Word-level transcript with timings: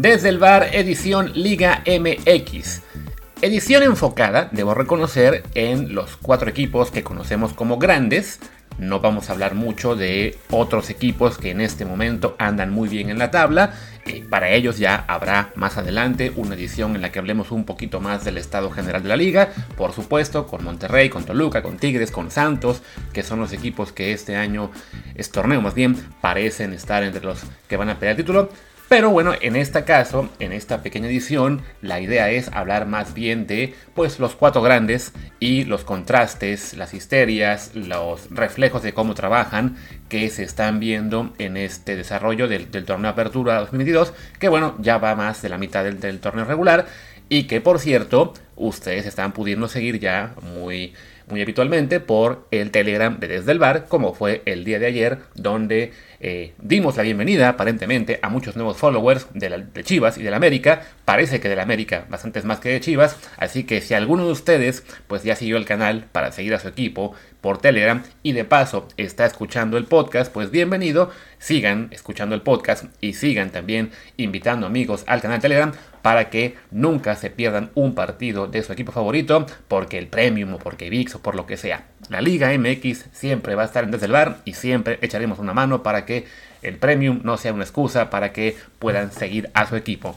Desde 0.00 0.30
el 0.30 0.38
bar 0.38 0.70
edición 0.72 1.30
Liga 1.34 1.84
MX. 1.86 2.80
Edición 3.42 3.82
enfocada, 3.82 4.48
debo 4.50 4.72
reconocer, 4.72 5.42
en 5.54 5.94
los 5.94 6.16
cuatro 6.16 6.48
equipos 6.48 6.90
que 6.90 7.04
conocemos 7.04 7.52
como 7.52 7.76
grandes. 7.76 8.40
No 8.78 9.00
vamos 9.00 9.28
a 9.28 9.34
hablar 9.34 9.54
mucho 9.54 9.96
de 9.96 10.38
otros 10.48 10.88
equipos 10.88 11.36
que 11.36 11.50
en 11.50 11.60
este 11.60 11.84
momento 11.84 12.34
andan 12.38 12.70
muy 12.70 12.88
bien 12.88 13.10
en 13.10 13.18
la 13.18 13.30
tabla. 13.30 13.74
Eh, 14.06 14.24
para 14.26 14.48
ellos 14.48 14.78
ya 14.78 15.04
habrá 15.06 15.52
más 15.54 15.76
adelante 15.76 16.32
una 16.34 16.54
edición 16.54 16.96
en 16.96 17.02
la 17.02 17.12
que 17.12 17.18
hablemos 17.18 17.50
un 17.50 17.66
poquito 17.66 18.00
más 18.00 18.24
del 18.24 18.38
estado 18.38 18.70
general 18.70 19.02
de 19.02 19.10
la 19.10 19.16
liga. 19.16 19.50
Por 19.76 19.92
supuesto, 19.92 20.46
con 20.46 20.64
Monterrey, 20.64 21.10
con 21.10 21.24
Toluca, 21.24 21.62
con 21.62 21.76
Tigres, 21.76 22.10
con 22.10 22.30
Santos, 22.30 22.80
que 23.12 23.22
son 23.22 23.38
los 23.38 23.52
equipos 23.52 23.92
que 23.92 24.14
este 24.14 24.36
año, 24.36 24.70
este 25.14 25.34
torneo 25.34 25.60
más 25.60 25.74
bien, 25.74 25.94
parecen 26.22 26.72
estar 26.72 27.02
entre 27.02 27.22
los 27.22 27.42
que 27.68 27.76
van 27.76 27.90
a 27.90 27.98
pelear 27.98 28.12
el 28.12 28.24
título. 28.24 28.48
Pero 28.90 29.10
bueno, 29.10 29.34
en 29.40 29.54
este 29.54 29.84
caso, 29.84 30.28
en 30.40 30.50
esta 30.50 30.82
pequeña 30.82 31.06
edición, 31.06 31.62
la 31.80 32.00
idea 32.00 32.28
es 32.30 32.48
hablar 32.48 32.86
más 32.86 33.14
bien 33.14 33.46
de 33.46 33.72
pues 33.94 34.18
los 34.18 34.34
cuatro 34.34 34.62
grandes 34.62 35.12
y 35.38 35.62
los 35.62 35.84
contrastes, 35.84 36.76
las 36.76 36.92
histerias, 36.92 37.70
los 37.76 38.28
reflejos 38.30 38.82
de 38.82 38.92
cómo 38.92 39.14
trabajan 39.14 39.76
que 40.08 40.28
se 40.28 40.42
están 40.42 40.80
viendo 40.80 41.32
en 41.38 41.56
este 41.56 41.94
desarrollo 41.94 42.48
del, 42.48 42.66
torneo 42.66 43.12
Apertura 43.12 43.60
2022, 43.60 44.12
que 44.40 44.48
bueno, 44.48 44.74
ya 44.80 44.98
va 44.98 45.14
más 45.14 45.40
de 45.40 45.50
la 45.50 45.56
mitad 45.56 45.84
del, 45.84 46.18
torneo 46.18 46.44
regular 46.44 46.86
y 47.28 47.44
que 47.44 47.60
por 47.60 47.78
cierto, 47.78 48.34
ustedes 48.56 49.06
están 49.06 49.30
pudiendo 49.30 49.68
seguir 49.68 50.00
ya 50.00 50.34
muy 50.42 50.94
muy 51.28 51.42
habitualmente 51.42 52.00
por 52.00 52.48
el 52.50 52.72
Telegram 52.72 53.20
de 53.20 53.28
Desde 53.28 53.52
el 53.52 53.60
Bar, 53.60 53.86
como 53.86 54.14
fue 54.14 54.42
el 54.46 54.64
día 54.64 54.80
de 54.80 54.86
ayer, 54.86 55.18
donde 55.36 55.92
eh, 56.22 56.52
dimos 56.58 56.98
la 56.98 57.02
bienvenida 57.02 57.48
aparentemente 57.48 58.18
a 58.22 58.28
muchos 58.28 58.54
nuevos 58.54 58.76
followers 58.76 59.26
de, 59.32 59.48
de 59.72 59.84
Chivas 59.84 60.18
y 60.18 60.22
de 60.22 60.30
la 60.30 60.36
América. 60.36 60.82
Parece 61.06 61.40
que 61.40 61.48
de 61.48 61.56
la 61.56 61.62
América 61.62 62.04
bastantes 62.10 62.44
más 62.44 62.60
que 62.60 62.68
de 62.68 62.80
Chivas, 62.80 63.16
así 63.38 63.64
que 63.64 63.80
si 63.80 63.94
alguno 63.94 64.26
de 64.26 64.32
ustedes 64.32 64.84
pues 65.06 65.22
ya 65.22 65.34
siguió 65.34 65.56
el 65.56 65.64
canal 65.64 66.04
para 66.12 66.30
seguir 66.30 66.54
a 66.54 66.58
su 66.58 66.68
equipo 66.68 67.14
por 67.40 67.58
Telegram 67.58 68.02
y 68.22 68.32
de 68.32 68.44
paso 68.44 68.86
está 68.98 69.24
escuchando 69.24 69.78
el 69.78 69.84
podcast, 69.84 70.30
pues 70.30 70.50
bienvenido, 70.50 71.10
sigan 71.38 71.88
escuchando 71.90 72.34
el 72.34 72.42
podcast 72.42 72.84
y 73.00 73.14
sigan 73.14 73.50
también 73.50 73.90
invitando 74.18 74.66
amigos 74.66 75.04
al 75.06 75.22
canal 75.22 75.40
Telegram 75.40 75.72
para 76.02 76.30
que 76.30 76.56
nunca 76.70 77.16
se 77.16 77.30
pierdan 77.30 77.70
un 77.74 77.94
partido 77.94 78.46
de 78.46 78.62
su 78.62 78.72
equipo 78.72 78.92
favorito, 78.92 79.46
porque 79.68 79.98
el 79.98 80.08
Premium 80.08 80.54
o 80.54 80.58
porque 80.58 80.90
VIX 80.90 81.16
o 81.16 81.22
por 81.22 81.34
lo 81.34 81.46
que 81.46 81.56
sea. 81.56 81.86
La 82.08 82.20
Liga 82.20 82.50
MX 82.56 83.06
siempre 83.12 83.54
va 83.54 83.62
a 83.62 83.66
estar 83.66 83.84
en 83.84 83.90
desde 83.90 84.06
el 84.06 84.12
bar 84.12 84.38
y 84.44 84.54
siempre 84.54 84.98
echaremos 85.02 85.38
una 85.38 85.54
mano 85.54 85.82
para 85.82 86.04
que 86.04 86.26
el 86.62 86.76
Premium 86.76 87.20
no 87.24 87.36
sea 87.36 87.52
una 87.52 87.64
excusa 87.64 88.10
para 88.10 88.32
que 88.32 88.56
puedan 88.78 89.12
seguir 89.12 89.50
a 89.54 89.66
su 89.66 89.76
equipo. 89.76 90.16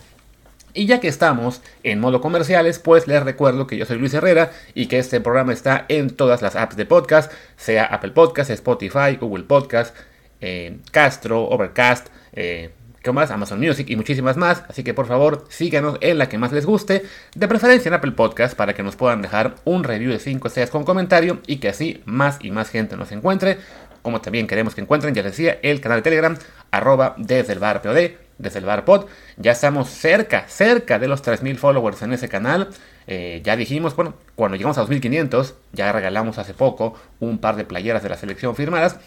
Y 0.75 0.87
ya 0.87 0.99
que 0.99 1.07
estamos 1.07 1.61
en 1.83 1.99
modo 1.99 2.19
comerciales, 2.19 2.79
pues 2.79 3.07
les 3.07 3.23
recuerdo 3.23 3.67
que 3.67 3.77
yo 3.77 3.85
soy 3.85 3.99
Luis 3.99 4.13
Herrera 4.13 4.51
y 4.73 4.87
que 4.87 4.97
este 4.97 5.21
programa 5.21 5.53
está 5.53 5.85
en 5.87 6.09
todas 6.09 6.41
las 6.41 6.55
apps 6.55 6.75
de 6.75 6.87
podcast, 6.87 7.31
sea 7.57 7.85
Apple 7.85 8.11
Podcast, 8.11 8.49
Spotify, 8.49 9.17
Google 9.19 9.43
Podcast, 9.43 9.95
eh, 10.41 10.79
Castro, 10.91 11.43
Overcast, 11.43 12.07
eh, 12.33 12.71
¿qué 12.73 12.82
más? 13.11 13.31
Amazon 13.31 13.59
Music 13.59 13.89
y 13.89 13.97
muchísimas 13.97 14.37
más. 14.37 14.63
Así 14.69 14.83
que 14.83 14.93
por 14.93 15.07
favor 15.07 15.45
síganos 15.49 15.97
en 15.99 16.17
la 16.17 16.29
que 16.29 16.37
más 16.37 16.53
les 16.53 16.65
guste, 16.65 17.03
de 17.35 17.47
preferencia 17.47 17.89
en 17.89 17.95
Apple 17.95 18.11
Podcast 18.11 18.55
para 18.55 18.73
que 18.73 18.83
nos 18.83 18.95
puedan 18.95 19.21
dejar 19.21 19.55
un 19.65 19.83
review 19.83 20.11
de 20.11 20.19
5 20.19 20.47
estrellas 20.47 20.69
con 20.69 20.85
comentario 20.85 21.41
y 21.47 21.57
que 21.57 21.69
así 21.69 22.01
más 22.05 22.37
y 22.39 22.51
más 22.51 22.69
gente 22.69 22.95
nos 22.95 23.11
encuentre. 23.11 23.57
Como 24.03 24.21
también 24.21 24.47
queremos 24.47 24.75
que 24.75 24.81
encuentren, 24.81 25.13
ya 25.13 25.23
les 25.23 25.31
decía, 25.31 25.59
el 25.63 25.81
canal 25.81 25.99
de 25.99 26.03
Telegram, 26.03 26.37
arroba 26.71 27.15
desde 27.17 27.53
el 27.53 27.59
bar 27.59 27.81
POD 27.81 28.23
desde 28.37 28.59
el 28.59 28.65
Bar 28.65 28.85
Pod. 28.85 29.05
Ya 29.37 29.51
estamos 29.51 29.89
cerca, 29.89 30.45
cerca 30.47 30.99
de 30.99 31.07
los 31.07 31.23
3.000 31.23 31.57
followers 31.57 32.01
en 32.01 32.13
ese 32.13 32.29
canal. 32.29 32.69
Eh, 33.07 33.41
ya 33.43 33.55
dijimos, 33.55 33.95
bueno, 33.95 34.13
cuando 34.35 34.55
llegamos 34.55 34.77
a 34.77 34.85
2.500, 34.85 35.53
ya 35.71 35.91
regalamos 35.91 36.37
hace 36.37 36.53
poco 36.53 36.95
un 37.19 37.39
par 37.39 37.55
de 37.55 37.65
playeras 37.65 38.03
de 38.03 38.09
la 38.09 38.17
selección 38.17 38.55
firmadas. 38.55 38.97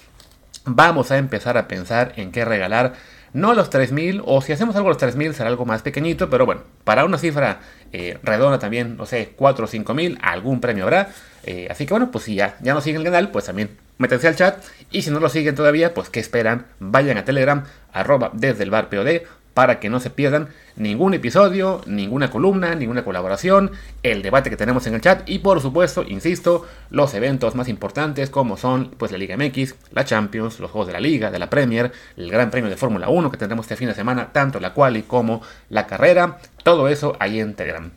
Vamos 0.64 1.10
a 1.12 1.18
empezar 1.18 1.56
a 1.56 1.68
pensar 1.68 2.12
en 2.16 2.32
qué 2.32 2.44
regalar. 2.44 2.94
No 3.36 3.52
los 3.52 3.70
3.000, 3.70 4.22
o 4.24 4.40
si 4.40 4.54
hacemos 4.54 4.76
algo 4.76 4.88
a 4.88 4.92
los 4.94 5.02
3.000 5.02 5.34
será 5.34 5.50
algo 5.50 5.66
más 5.66 5.82
pequeñito, 5.82 6.30
pero 6.30 6.46
bueno, 6.46 6.62
para 6.84 7.04
una 7.04 7.18
cifra 7.18 7.60
eh, 7.92 8.16
redonda 8.22 8.58
también, 8.58 8.96
no 8.96 9.04
sé, 9.04 9.34
4 9.36 9.66
o 9.66 9.68
5.000, 9.68 10.16
algún 10.22 10.62
premio 10.62 10.84
habrá. 10.84 11.10
Eh, 11.44 11.68
así 11.70 11.84
que 11.84 11.92
bueno, 11.92 12.10
pues 12.10 12.24
si 12.24 12.34
ya, 12.34 12.56
ya 12.62 12.72
nos 12.72 12.82
siguen 12.82 13.02
el 13.02 13.04
canal, 13.04 13.30
pues 13.30 13.44
también 13.44 13.76
métanse 13.98 14.28
al 14.28 14.36
chat. 14.36 14.64
Y 14.90 15.02
si 15.02 15.10
no 15.10 15.20
lo 15.20 15.28
siguen 15.28 15.54
todavía, 15.54 15.92
pues 15.92 16.08
¿qué 16.08 16.18
esperan? 16.18 16.64
Vayan 16.80 17.18
a 17.18 17.26
Telegram, 17.26 17.64
arroba 17.92 18.30
desde 18.32 18.64
el 18.64 18.70
bar 18.70 18.88
POD, 18.88 19.26
para 19.56 19.80
que 19.80 19.88
no 19.88 20.00
se 20.00 20.10
pierdan 20.10 20.50
ningún 20.76 21.14
episodio, 21.14 21.80
ninguna 21.86 22.30
columna, 22.30 22.74
ninguna 22.74 23.04
colaboración, 23.04 23.70
el 24.02 24.20
debate 24.20 24.50
que 24.50 24.56
tenemos 24.58 24.86
en 24.86 24.92
el 24.92 25.00
chat 25.00 25.26
y 25.26 25.38
por 25.38 25.62
supuesto, 25.62 26.04
insisto, 26.06 26.66
los 26.90 27.14
eventos 27.14 27.54
más 27.54 27.66
importantes 27.68 28.28
como 28.28 28.58
son 28.58 28.90
pues 28.98 29.12
la 29.12 29.16
Liga 29.16 29.34
MX, 29.38 29.74
la 29.92 30.04
Champions, 30.04 30.60
los 30.60 30.70
Juegos 30.70 30.88
de 30.88 30.92
la 30.92 31.00
Liga, 31.00 31.30
de 31.30 31.38
la 31.38 31.48
Premier, 31.48 31.90
el 32.18 32.30
Gran 32.30 32.50
Premio 32.50 32.68
de 32.68 32.76
Fórmula 32.76 33.08
1 33.08 33.30
que 33.30 33.38
tendremos 33.38 33.64
este 33.64 33.76
fin 33.76 33.88
de 33.88 33.94
semana, 33.94 34.30
tanto 34.30 34.60
la 34.60 34.74
quali 34.74 35.04
como 35.04 35.40
la 35.70 35.86
carrera, 35.86 36.36
todo 36.62 36.88
eso 36.88 37.16
ahí 37.18 37.40
en 37.40 37.54
Telegram. 37.54 37.90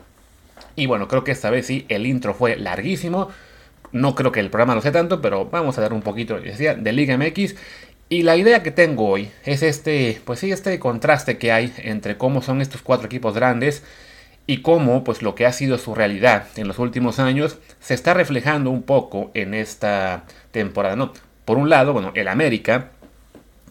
Y 0.78 0.86
bueno, 0.86 1.10
creo 1.10 1.26
que 1.26 1.34
esta 1.34 1.50
vez 1.50 1.66
sí, 1.66 1.86
el 1.90 2.06
intro 2.06 2.34
fue 2.34 2.56
larguísimo. 2.56 3.28
No 3.92 4.16
creo 4.16 4.32
que 4.32 4.40
el 4.40 4.50
programa 4.50 4.76
lo 4.76 4.82
sea 4.82 4.94
tanto, 4.94 5.20
pero 5.20 5.50
vamos 5.50 5.78
a 5.78 5.82
dar 5.82 5.92
un 5.92 6.04
poquito 6.04 6.40
de 6.40 6.94
Liga 6.94 7.18
MX. 7.18 7.56
Y 8.12 8.24
la 8.24 8.36
idea 8.36 8.64
que 8.64 8.72
tengo 8.72 9.08
hoy 9.08 9.30
es 9.46 9.62
este, 9.62 10.20
pues 10.26 10.40
sí, 10.40 10.52
este 10.52 10.80
contraste 10.80 11.38
que 11.38 11.52
hay 11.52 11.72
entre 11.78 12.18
cómo 12.18 12.42
son 12.42 12.60
estos 12.60 12.82
cuatro 12.82 13.06
equipos 13.06 13.36
grandes 13.36 13.84
y 14.48 14.64
cómo, 14.64 15.04
pues 15.04 15.22
lo 15.22 15.36
que 15.36 15.46
ha 15.46 15.52
sido 15.52 15.78
su 15.78 15.94
realidad 15.94 16.48
en 16.56 16.68
los 16.68 16.80
últimos 16.80 17.20
años 17.20 17.60
se 17.80 17.94
está 17.94 18.16
reflejando 18.16 18.72
un 18.72 18.82
poco 18.82 19.30
en 19.36 19.54
esta 19.54 20.24
temporada, 20.50 20.96
¿no? 20.96 21.14
Por 21.46 21.60
un 21.60 21.70
lado, 21.70 21.94
bueno, 21.94 22.12
el 22.16 22.28
América, 22.30 22.90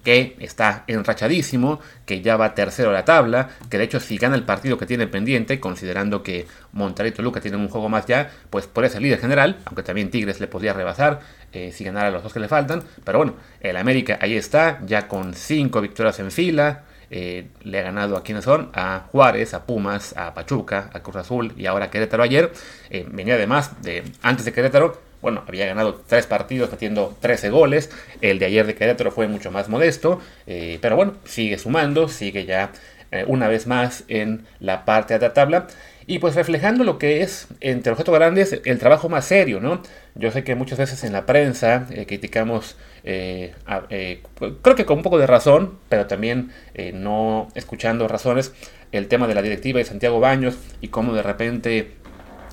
que 0.08 0.36
está 0.40 0.84
enrachadísimo, 0.86 1.80
que 2.06 2.22
ya 2.22 2.38
va 2.38 2.54
tercero 2.54 2.88
a 2.88 2.92
la 2.94 3.04
tabla, 3.04 3.50
que 3.68 3.76
de 3.76 3.84
hecho 3.84 4.00
si 4.00 4.16
gana 4.16 4.36
el 4.36 4.42
partido 4.42 4.78
que 4.78 4.86
tiene 4.86 5.06
pendiente, 5.06 5.60
considerando 5.60 6.22
que 6.22 6.46
Monterrey 6.72 7.12
y 7.12 7.14
Toluca 7.14 7.42
tienen 7.42 7.60
un 7.60 7.68
juego 7.68 7.90
más 7.90 8.06
ya, 8.06 8.30
pues 8.48 8.66
puede 8.66 8.88
ser 8.88 9.02
líder 9.02 9.20
general, 9.20 9.58
aunque 9.66 9.82
también 9.82 10.10
Tigres 10.10 10.40
le 10.40 10.46
podría 10.46 10.72
rebasar 10.72 11.20
eh, 11.52 11.72
si 11.72 11.84
ganara 11.84 12.10
los 12.10 12.22
dos 12.22 12.32
que 12.32 12.40
le 12.40 12.48
faltan, 12.48 12.82
pero 13.04 13.18
bueno, 13.18 13.34
el 13.60 13.76
América 13.76 14.18
ahí 14.22 14.34
está, 14.34 14.80
ya 14.86 15.08
con 15.08 15.34
cinco 15.34 15.82
victorias 15.82 16.18
en 16.20 16.30
fila, 16.30 16.84
eh, 17.10 17.48
le 17.64 17.78
ha 17.78 17.82
ganado 17.82 18.16
a 18.16 18.22
quienes 18.22 18.44
son, 18.44 18.70
a 18.72 19.08
Juárez, 19.12 19.52
a 19.52 19.66
Pumas, 19.66 20.16
a 20.16 20.32
Pachuca, 20.32 20.88
a 20.90 21.00
Cruz 21.00 21.16
Azul 21.16 21.52
y 21.54 21.66
ahora 21.66 21.86
a 21.86 21.90
Querétaro. 21.90 22.22
Ayer, 22.22 22.50
eh, 22.88 23.06
venía 23.10 23.34
además 23.34 23.82
de 23.82 24.04
antes 24.22 24.46
de 24.46 24.54
Querétaro 24.54 25.07
bueno, 25.20 25.42
había 25.46 25.66
ganado 25.66 26.00
tres 26.06 26.26
partidos 26.26 26.70
metiendo 26.70 27.16
13 27.20 27.50
goles. 27.50 27.90
El 28.20 28.38
de 28.38 28.46
ayer 28.46 28.66
de 28.66 28.74
Querétaro 28.74 29.10
fue 29.10 29.26
mucho 29.26 29.50
más 29.50 29.68
modesto. 29.68 30.20
Eh, 30.46 30.78
pero 30.80 30.96
bueno, 30.96 31.14
sigue 31.24 31.58
sumando, 31.58 32.08
sigue 32.08 32.44
ya 32.44 32.70
eh, 33.10 33.24
una 33.26 33.48
vez 33.48 33.66
más 33.66 34.04
en 34.08 34.46
la 34.60 34.84
parte 34.84 35.14
de 35.14 35.20
la 35.20 35.32
tabla. 35.32 35.66
Y 36.06 36.20
pues 36.20 36.36
reflejando 36.36 36.84
lo 36.84 36.98
que 36.98 37.22
es, 37.22 37.48
entre 37.60 37.92
los 37.94 38.02
grandes, 38.02 38.60
el 38.64 38.78
trabajo 38.78 39.10
más 39.10 39.26
serio, 39.26 39.60
¿no? 39.60 39.82
Yo 40.14 40.30
sé 40.30 40.42
que 40.42 40.54
muchas 40.54 40.78
veces 40.78 41.04
en 41.04 41.12
la 41.12 41.26
prensa 41.26 41.86
eh, 41.90 42.06
criticamos, 42.06 42.76
creo 43.02 44.74
que 44.76 44.86
con 44.86 44.98
un 44.98 45.02
poco 45.02 45.18
de 45.18 45.26
razón, 45.26 45.78
pero 45.90 46.06
también 46.06 46.50
no 46.94 47.48
escuchando 47.54 48.08
razones, 48.08 48.54
el 48.92 49.08
tema 49.08 49.26
de 49.26 49.34
la 49.34 49.42
directiva 49.42 49.78
de 49.78 49.84
Santiago 49.84 50.20
Baños 50.20 50.56
y 50.80 50.88
cómo 50.88 51.12
de 51.12 51.22
repente 51.22 51.92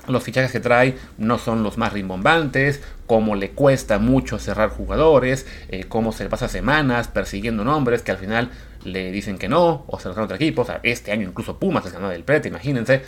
los 0.08 0.22
fichajes 0.22 0.52
que 0.52 0.60
trae 0.60 0.96
no 1.18 1.38
son 1.38 1.62
los 1.62 1.78
más 1.78 1.92
rimbombantes, 1.92 2.82
cómo 3.06 3.34
le 3.34 3.50
cuesta 3.50 3.98
mucho 3.98 4.38
cerrar 4.38 4.70
jugadores, 4.70 5.46
eh, 5.68 5.84
cómo 5.88 6.12
se 6.12 6.28
pasa 6.28 6.48
semanas 6.48 7.08
persiguiendo 7.08 7.64
nombres 7.64 8.02
que 8.02 8.12
al 8.12 8.18
final 8.18 8.50
le 8.84 9.10
dicen 9.10 9.38
que 9.38 9.48
no, 9.48 9.84
o 9.86 9.98
se 9.98 10.08
los 10.08 10.16
dan 10.16 10.22
a 10.22 10.24
otro 10.26 10.36
equipo. 10.36 10.62
O 10.62 10.64
sea, 10.64 10.80
este 10.82 11.12
año 11.12 11.28
incluso 11.28 11.58
Pumas 11.58 11.86
es 11.86 11.92
ganado 11.92 12.12
del 12.12 12.24
Prete, 12.24 12.48
imagínense. 12.48 13.02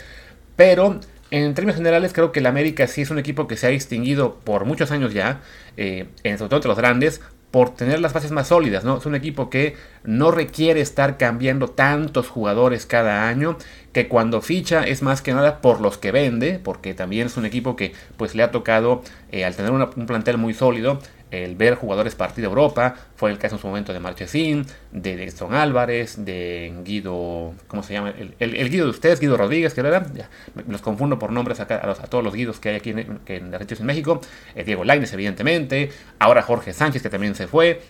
Pero 0.55 0.99
en 1.31 1.53
términos 1.53 1.77
generales 1.77 2.11
creo 2.13 2.31
que 2.31 2.39
el 2.39 2.47
América 2.47 2.87
sí 2.87 3.01
es 3.01 3.11
un 3.11 3.19
equipo 3.19 3.47
que 3.47 3.55
se 3.55 3.67
ha 3.67 3.69
distinguido 3.69 4.39
por 4.39 4.65
muchos 4.65 4.91
años 4.91 5.13
ya, 5.13 5.41
eh, 5.77 6.07
en 6.23 6.37
sobre 6.37 6.49
todo 6.49 6.57
entre 6.57 6.69
los 6.69 6.77
grandes, 6.77 7.21
por 7.51 7.71
tener 7.71 7.99
las 7.99 8.13
bases 8.13 8.31
más 8.31 8.47
sólidas, 8.47 8.83
¿no? 8.83 8.97
Es 8.97 9.05
un 9.05 9.15
equipo 9.15 9.49
que 9.49 9.75
no 10.03 10.31
requiere 10.31 10.81
estar 10.81 11.17
cambiando 11.17 11.67
tantos 11.67 12.27
jugadores 12.27 12.85
cada 12.85 13.27
año, 13.27 13.57
que 13.91 14.07
cuando 14.07 14.41
ficha 14.41 14.83
es 14.83 15.01
más 15.01 15.21
que 15.21 15.33
nada 15.33 15.61
por 15.61 15.81
los 15.81 15.97
que 15.97 16.11
vende, 16.11 16.59
porque 16.63 16.93
también 16.93 17.27
es 17.27 17.37
un 17.37 17.45
equipo 17.45 17.75
que 17.75 17.93
pues 18.17 18.35
le 18.35 18.43
ha 18.43 18.51
tocado, 18.51 19.01
eh, 19.31 19.45
al 19.45 19.55
tener 19.55 19.71
un 19.71 20.05
plantel 20.05 20.37
muy 20.37 20.53
sólido, 20.53 20.99
el 21.31 21.55
ver 21.55 21.75
jugadores 21.75 22.15
partir 22.15 22.43
de 22.43 22.47
Europa, 22.47 22.95
fue 23.15 23.31
el 23.31 23.37
caso 23.37 23.55
en 23.55 23.61
su 23.61 23.67
momento 23.67 23.93
de 23.93 23.99
Marchesín, 23.99 24.65
de 24.91 25.15
Dexton 25.15 25.53
Álvarez, 25.53 26.25
de 26.25 26.73
Guido, 26.83 27.53
¿cómo 27.67 27.83
se 27.83 27.93
llama? 27.93 28.13
El, 28.39 28.69
Guido 28.69 28.85
de 28.85 28.91
ustedes, 28.91 29.19
Guido 29.19 29.37
Rodríguez, 29.37 29.73
que 29.73 29.81
era, 29.81 30.05
ya, 30.13 30.29
los 30.67 30.81
confundo 30.81 31.19
por 31.19 31.31
nombres 31.31 31.59
a, 31.59 31.65
todos 31.65 32.23
los 32.23 32.33
Guidos 32.33 32.59
que 32.59 32.69
hay 32.69 32.75
aquí 32.75 32.91
en, 32.91 33.19
en, 33.27 33.53
en 33.53 33.85
México, 33.85 34.21
eh, 34.55 34.63
Diego 34.63 34.83
Laines 34.83 35.13
evidentemente, 35.13 35.91
ahora 36.19 36.41
Jorge 36.41 36.73
Sánchez 36.73 37.01
que 37.01 37.09
también 37.09 37.35
se 37.35 37.47
fue, 37.47 37.81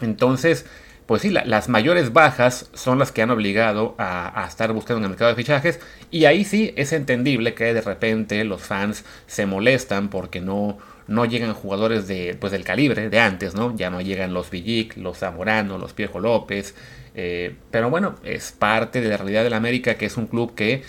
entonces 0.00 0.66
pues 1.06 1.22
sí, 1.22 1.30
las 1.30 1.68
mayores 1.68 2.12
bajas 2.12 2.70
son 2.74 2.98
las 2.98 3.12
que 3.12 3.22
han 3.22 3.30
obligado 3.30 3.94
a, 3.98 4.46
estar 4.48 4.72
buscando 4.72 4.98
en 4.98 5.04
el 5.04 5.10
mercado 5.10 5.30
de 5.30 5.36
fichajes. 5.36 5.80
Y 6.10 6.26
ahí 6.26 6.44
sí 6.44 6.72
es 6.76 6.92
entendible 6.92 7.54
que 7.54 7.74
de 7.74 7.80
repente 7.80 8.44
los 8.44 8.62
fans 8.62 9.04
se 9.26 9.44
molestan 9.46 10.08
porque 10.08 10.40
no, 10.40 10.78
no 11.06 11.24
llegan 11.24 11.54
jugadores 11.54 12.06
de, 12.08 12.36
pues, 12.38 12.52
del 12.52 12.64
calibre 12.64 13.08
de 13.08 13.18
antes, 13.18 13.54
¿no? 13.54 13.74
Ya 13.76 13.90
no 13.90 14.00
llegan 14.00 14.34
los 14.34 14.50
Villic, 14.50 14.96
los 14.96 15.18
Zamorano, 15.18 15.78
los 15.78 15.92
Piejo 15.92 16.20
López. 16.20 16.74
Eh, 17.14 17.56
pero 17.70 17.90
bueno, 17.90 18.14
es 18.24 18.52
parte 18.52 19.00
de 19.00 19.08
la 19.08 19.16
realidad 19.16 19.44
del 19.44 19.54
América, 19.54 19.96
que 19.96 20.06
es 20.06 20.16
un 20.16 20.26
club 20.26 20.54
que 20.54 20.82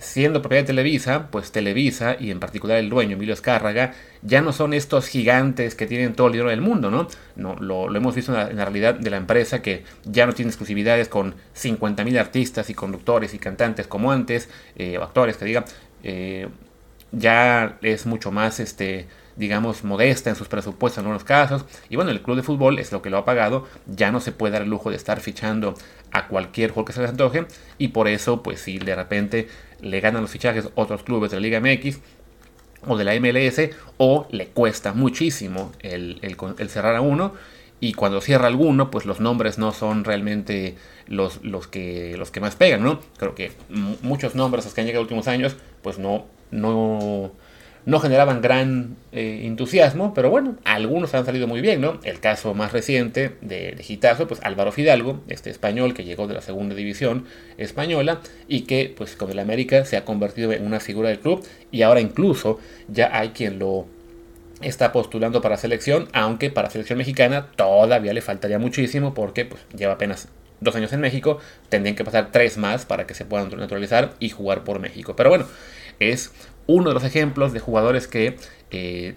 siendo 0.00 0.40
propiedad 0.40 0.62
de 0.62 0.68
Televisa, 0.68 1.28
pues 1.30 1.52
Televisa 1.52 2.16
y 2.18 2.30
en 2.30 2.40
particular 2.40 2.78
el 2.78 2.88
dueño 2.88 3.16
Emilio 3.16 3.34
Escárraga 3.34 3.92
ya 4.22 4.40
no 4.40 4.52
son 4.52 4.72
estos 4.72 5.06
gigantes 5.08 5.74
que 5.74 5.86
tienen 5.86 6.14
todo 6.14 6.28
el 6.28 6.32
dinero 6.32 6.50
del 6.50 6.62
mundo, 6.62 6.90
¿no? 6.90 7.06
no 7.36 7.56
lo, 7.56 7.94
hemos 7.94 8.14
visto 8.14 8.32
en 8.32 8.56
la, 8.56 8.64
realidad 8.64 8.94
de 8.94 9.10
la 9.10 9.18
empresa 9.18 9.60
que 9.60 9.84
ya 10.04 10.26
no 10.26 10.32
tiene 10.32 10.50
exclusividades 10.50 11.08
con 11.08 11.34
50.000 11.54 12.18
artistas 12.18 12.70
y 12.70 12.74
conductores 12.74 13.34
y 13.34 13.38
cantantes 13.38 13.86
como 13.86 14.10
antes, 14.10 14.48
eh, 14.76 14.96
o 14.96 15.02
actores 15.02 15.36
que 15.36 15.44
diga, 15.44 15.64
eh, 16.02 16.48
ya 17.12 17.78
es 17.82 18.06
mucho 18.06 18.30
más 18.30 18.60
este 18.60 19.06
digamos, 19.36 19.84
modesta 19.84 20.30
en 20.30 20.36
sus 20.36 20.48
presupuestos 20.48 20.98
en 20.98 21.06
algunos 21.06 21.24
casos. 21.24 21.64
Y 21.88 21.96
bueno, 21.96 22.10
el 22.10 22.22
club 22.22 22.36
de 22.36 22.42
fútbol 22.42 22.78
es 22.78 22.92
lo 22.92 23.02
que 23.02 23.10
lo 23.10 23.18
ha 23.18 23.24
pagado. 23.24 23.66
Ya 23.86 24.10
no 24.10 24.20
se 24.20 24.32
puede 24.32 24.52
dar 24.52 24.62
el 24.62 24.68
lujo 24.68 24.90
de 24.90 24.96
estar 24.96 25.20
fichando 25.20 25.74
a 26.12 26.28
cualquier 26.28 26.70
juego 26.70 26.86
que 26.86 26.92
se 26.92 27.00
les 27.00 27.10
antoje. 27.10 27.46
Y 27.78 27.88
por 27.88 28.08
eso, 28.08 28.42
pues 28.42 28.60
si 28.60 28.78
de 28.78 28.94
repente 28.94 29.48
le 29.80 30.00
ganan 30.00 30.22
los 30.22 30.30
fichajes 30.30 30.68
otros 30.74 31.02
clubes 31.02 31.30
de 31.30 31.36
la 31.38 31.40
Liga 31.40 31.60
MX 31.60 31.98
o 32.86 32.96
de 32.96 33.04
la 33.04 33.14
MLS, 33.20 33.74
o 33.98 34.26
le 34.30 34.48
cuesta 34.48 34.94
muchísimo 34.94 35.72
el, 35.80 36.20
cerrar 36.68 36.96
a 36.96 37.00
uno. 37.00 37.34
Y 37.82 37.94
cuando 37.94 38.20
cierra 38.20 38.46
alguno, 38.46 38.90
pues 38.90 39.06
los 39.06 39.20
nombres 39.20 39.56
no 39.56 39.72
son 39.72 40.04
realmente 40.04 40.76
los, 41.06 41.42
los, 41.42 41.66
que, 41.66 42.14
los 42.18 42.30
que 42.30 42.40
más 42.40 42.54
pegan, 42.54 42.82
¿no? 42.82 43.00
Creo 43.16 43.34
que 43.34 43.52
muchos 44.02 44.34
nombres 44.34 44.66
los 44.66 44.74
que 44.74 44.82
han 44.82 44.86
llegado 44.86 45.00
en 45.00 45.06
los 45.06 45.12
últimos 45.12 45.28
años, 45.28 45.56
pues 45.82 45.98
no, 45.98 46.26
no, 46.50 47.32
no 47.86 47.98
generaban 48.00 48.40
gran 48.42 48.96
eh, 49.12 49.42
entusiasmo, 49.44 50.14
pero 50.14 50.30
bueno, 50.30 50.56
algunos 50.64 51.14
han 51.14 51.24
salido 51.24 51.46
muy 51.46 51.60
bien, 51.60 51.80
¿no? 51.80 51.98
El 52.04 52.20
caso 52.20 52.54
más 52.54 52.72
reciente 52.72 53.36
de, 53.40 53.72
de 53.72 54.26
pues 54.26 54.40
Álvaro 54.42 54.72
Fidalgo, 54.72 55.20
este 55.28 55.50
español 55.50 55.94
que 55.94 56.04
llegó 56.04 56.26
de 56.26 56.34
la 56.34 56.42
segunda 56.42 56.74
división 56.74 57.24
española 57.58 58.20
y 58.48 58.62
que 58.62 58.92
pues 58.96 59.16
con 59.16 59.30
el 59.30 59.38
América 59.38 59.84
se 59.84 59.96
ha 59.96 60.04
convertido 60.04 60.52
en 60.52 60.64
una 60.64 60.80
figura 60.80 61.08
del 61.08 61.20
club 61.20 61.44
y 61.70 61.82
ahora 61.82 62.00
incluso 62.00 62.58
ya 62.88 63.16
hay 63.16 63.30
quien 63.30 63.58
lo 63.58 63.86
está 64.60 64.92
postulando 64.92 65.40
para 65.40 65.56
selección, 65.56 66.08
aunque 66.12 66.50
para 66.50 66.70
selección 66.70 66.98
mexicana 66.98 67.48
todavía 67.56 68.12
le 68.12 68.20
faltaría 68.20 68.58
muchísimo 68.58 69.14
porque 69.14 69.46
pues 69.46 69.62
lleva 69.76 69.94
apenas 69.94 70.28
dos 70.60 70.76
años 70.76 70.92
en 70.92 71.00
México, 71.00 71.38
tendrían 71.68 71.96
que 71.96 72.04
pasar 72.04 72.30
tres 72.30 72.58
más 72.58 72.84
para 72.84 73.06
que 73.06 73.14
se 73.14 73.24
puedan 73.24 73.48
naturalizar 73.58 74.14
y 74.20 74.28
jugar 74.28 74.64
por 74.64 74.78
México. 74.78 75.16
Pero 75.16 75.30
bueno, 75.30 75.46
es 75.98 76.32
uno 76.74 76.88
de 76.88 76.94
los 76.94 77.04
ejemplos 77.04 77.52
de 77.52 77.60
jugadores 77.60 78.06
que 78.06 78.36
eh, 78.70 79.14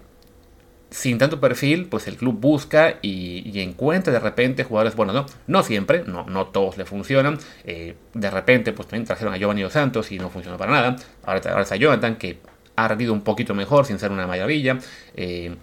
sin 0.89 1.17
tanto 1.17 1.39
perfil, 1.39 1.87
pues 1.87 2.07
el 2.07 2.17
club 2.17 2.39
busca 2.39 2.99
y, 3.01 3.59
encuentra 3.59 4.13
de 4.13 4.19
repente 4.19 4.63
jugadores 4.63 4.95
buenos, 4.95 5.15
¿no? 5.15 5.25
No 5.47 5.63
siempre, 5.63 6.03
no, 6.05 6.25
no 6.25 6.47
todos 6.47 6.77
le 6.77 6.85
funcionan. 6.85 7.39
Eh, 7.63 7.95
de 8.13 8.29
repente, 8.29 8.73
pues 8.73 8.87
también 8.87 9.05
trajeron 9.05 9.33
a 9.33 9.37
Giovanni 9.37 9.63
Dos 9.63 9.73
Santos 9.73 10.11
y 10.11 10.19
no 10.19 10.29
funcionó 10.29 10.57
para 10.57 10.71
nada. 10.71 10.95
Ahora, 11.25 11.41
ahora 11.49 11.63
está 11.63 11.75
Jonathan, 11.77 12.15
que 12.17 12.37
ha 12.75 12.87
rendido 12.87 13.11
un 13.11 13.21
poquito 13.21 13.55
mejor 13.55 13.85
sin 13.85 13.97
ser 13.97 14.11
una 14.11 14.27
maravilla. 14.27 14.77
Eh, 15.15 15.55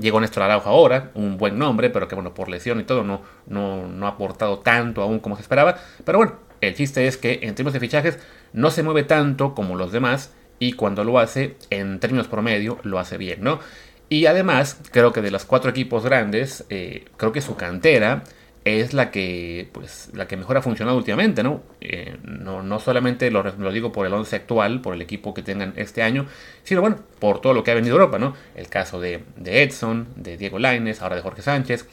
llegó 0.00 0.18
Néstor 0.18 0.44
Araujo 0.44 0.70
ahora, 0.70 1.10
un 1.14 1.36
buen 1.36 1.58
nombre, 1.58 1.90
pero 1.90 2.08
que 2.08 2.14
bueno, 2.14 2.32
por 2.32 2.48
lesión 2.48 2.80
y 2.80 2.84
todo 2.84 3.04
no, 3.04 3.20
no, 3.46 3.86
no 3.86 4.06
ha 4.06 4.10
aportado 4.10 4.60
tanto 4.60 5.02
aún 5.02 5.18
como 5.20 5.36
se 5.36 5.42
esperaba. 5.42 5.76
Pero 6.04 6.18
bueno, 6.18 6.36
el 6.62 6.74
chiste 6.74 7.06
es 7.06 7.18
que 7.18 7.40
en 7.42 7.54
términos 7.54 7.74
de 7.74 7.80
fichajes 7.80 8.18
no 8.54 8.70
se 8.70 8.82
mueve 8.82 9.02
tanto 9.02 9.54
como 9.54 9.76
los 9.76 9.92
demás 9.92 10.32
y 10.58 10.72
cuando 10.72 11.04
lo 11.04 11.18
hace, 11.18 11.56
en 11.70 12.00
términos 12.00 12.28
promedio, 12.28 12.78
lo 12.82 12.98
hace 12.98 13.16
bien, 13.16 13.42
¿no? 13.42 13.60
Y 14.08 14.26
además, 14.26 14.80
creo 14.90 15.12
que 15.12 15.20
de 15.20 15.30
los 15.30 15.44
cuatro 15.44 15.70
equipos 15.70 16.04
grandes, 16.04 16.64
eh, 16.70 17.04
creo 17.16 17.32
que 17.32 17.42
su 17.42 17.56
cantera 17.56 18.24
es 18.64 18.92
la 18.92 19.10
que, 19.10 19.68
pues, 19.72 20.10
la 20.14 20.26
que 20.26 20.36
mejor 20.36 20.56
ha 20.56 20.62
funcionado 20.62 20.96
últimamente, 20.96 21.42
¿no? 21.42 21.62
Eh, 21.80 22.16
no, 22.22 22.62
no, 22.62 22.80
solamente 22.80 23.30
lo, 23.30 23.42
digo 23.72 23.92
por 23.92 24.06
el 24.06 24.12
11 24.12 24.36
actual, 24.36 24.80
por 24.80 24.94
el 24.94 25.02
equipo 25.02 25.34
que 25.34 25.42
tengan 25.42 25.72
este 25.76 26.02
año, 26.02 26.26
sino 26.64 26.80
bueno, 26.80 26.96
por 27.18 27.40
todo 27.40 27.54
lo 27.54 27.62
que 27.62 27.70
ha 27.70 27.74
venido 27.74 27.94
Europa, 27.94 28.18
¿no? 28.18 28.34
El 28.54 28.68
caso 28.68 29.00
de, 29.00 29.22
Edson, 29.44 30.08
de 30.16 30.36
Diego 30.36 30.58
Laines, 30.58 31.02
ahora 31.02 31.16
de 31.16 31.22
Jorge 31.22 31.42
Sánchez, 31.42 31.86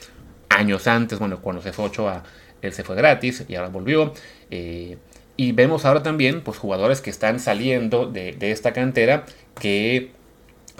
años 0.48 0.86
antes, 0.86 1.18
bueno, 1.18 1.40
cuando 1.40 1.62
se 1.62 1.72
fue 1.72 1.86
8 1.86 2.08
a, 2.08 2.22
él 2.62 2.72
se 2.72 2.82
fue 2.82 2.96
gratis 2.96 3.44
y 3.48 3.54
ahora 3.54 3.68
volvió. 3.68 4.12
Eh, 4.50 4.96
y 5.36 5.52
vemos 5.52 5.84
ahora 5.84 6.02
también 6.02 6.40
pues, 6.40 6.58
jugadores 6.58 7.00
que 7.00 7.10
están 7.10 7.40
saliendo 7.40 8.06
de, 8.06 8.36
esta 8.40 8.72
cantera 8.72 9.26
que 9.60 10.10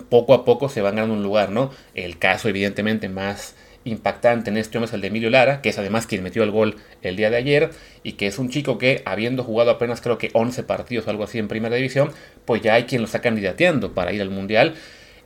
poco 0.08 0.34
a 0.34 0.44
poco 0.44 0.68
se 0.68 0.82
van 0.82 0.96
ganando 0.96 1.14
un 1.14 1.22
lugar, 1.22 1.50
¿no? 1.50 1.70
El 1.94 2.18
caso 2.18 2.48
evidentemente 2.48 3.08
más 3.08 3.54
impactante 3.84 4.50
en 4.50 4.56
este 4.56 4.76
hombre 4.76 4.88
es 4.88 4.94
el 4.94 5.00
de 5.00 5.08
Emilio 5.08 5.30
Lara, 5.30 5.62
que 5.62 5.68
es 5.68 5.78
además 5.78 6.06
quien 6.06 6.22
metió 6.22 6.42
el 6.42 6.50
gol 6.50 6.76
el 7.02 7.16
día 7.16 7.30
de 7.30 7.36
ayer 7.36 7.70
y 8.02 8.12
que 8.12 8.26
es 8.26 8.38
un 8.38 8.50
chico 8.50 8.78
que 8.78 9.02
habiendo 9.04 9.44
jugado 9.44 9.70
apenas 9.70 10.00
creo 10.00 10.18
que 10.18 10.30
11 10.32 10.64
partidos 10.64 11.06
o 11.06 11.10
algo 11.10 11.24
así 11.24 11.38
en 11.38 11.48
primera 11.48 11.76
división, 11.76 12.10
pues 12.44 12.62
ya 12.62 12.74
hay 12.74 12.84
quien 12.84 13.00
lo 13.00 13.06
está 13.06 13.20
candidateando 13.20 13.94
para 13.94 14.12
ir 14.12 14.22
al 14.22 14.30
Mundial. 14.30 14.74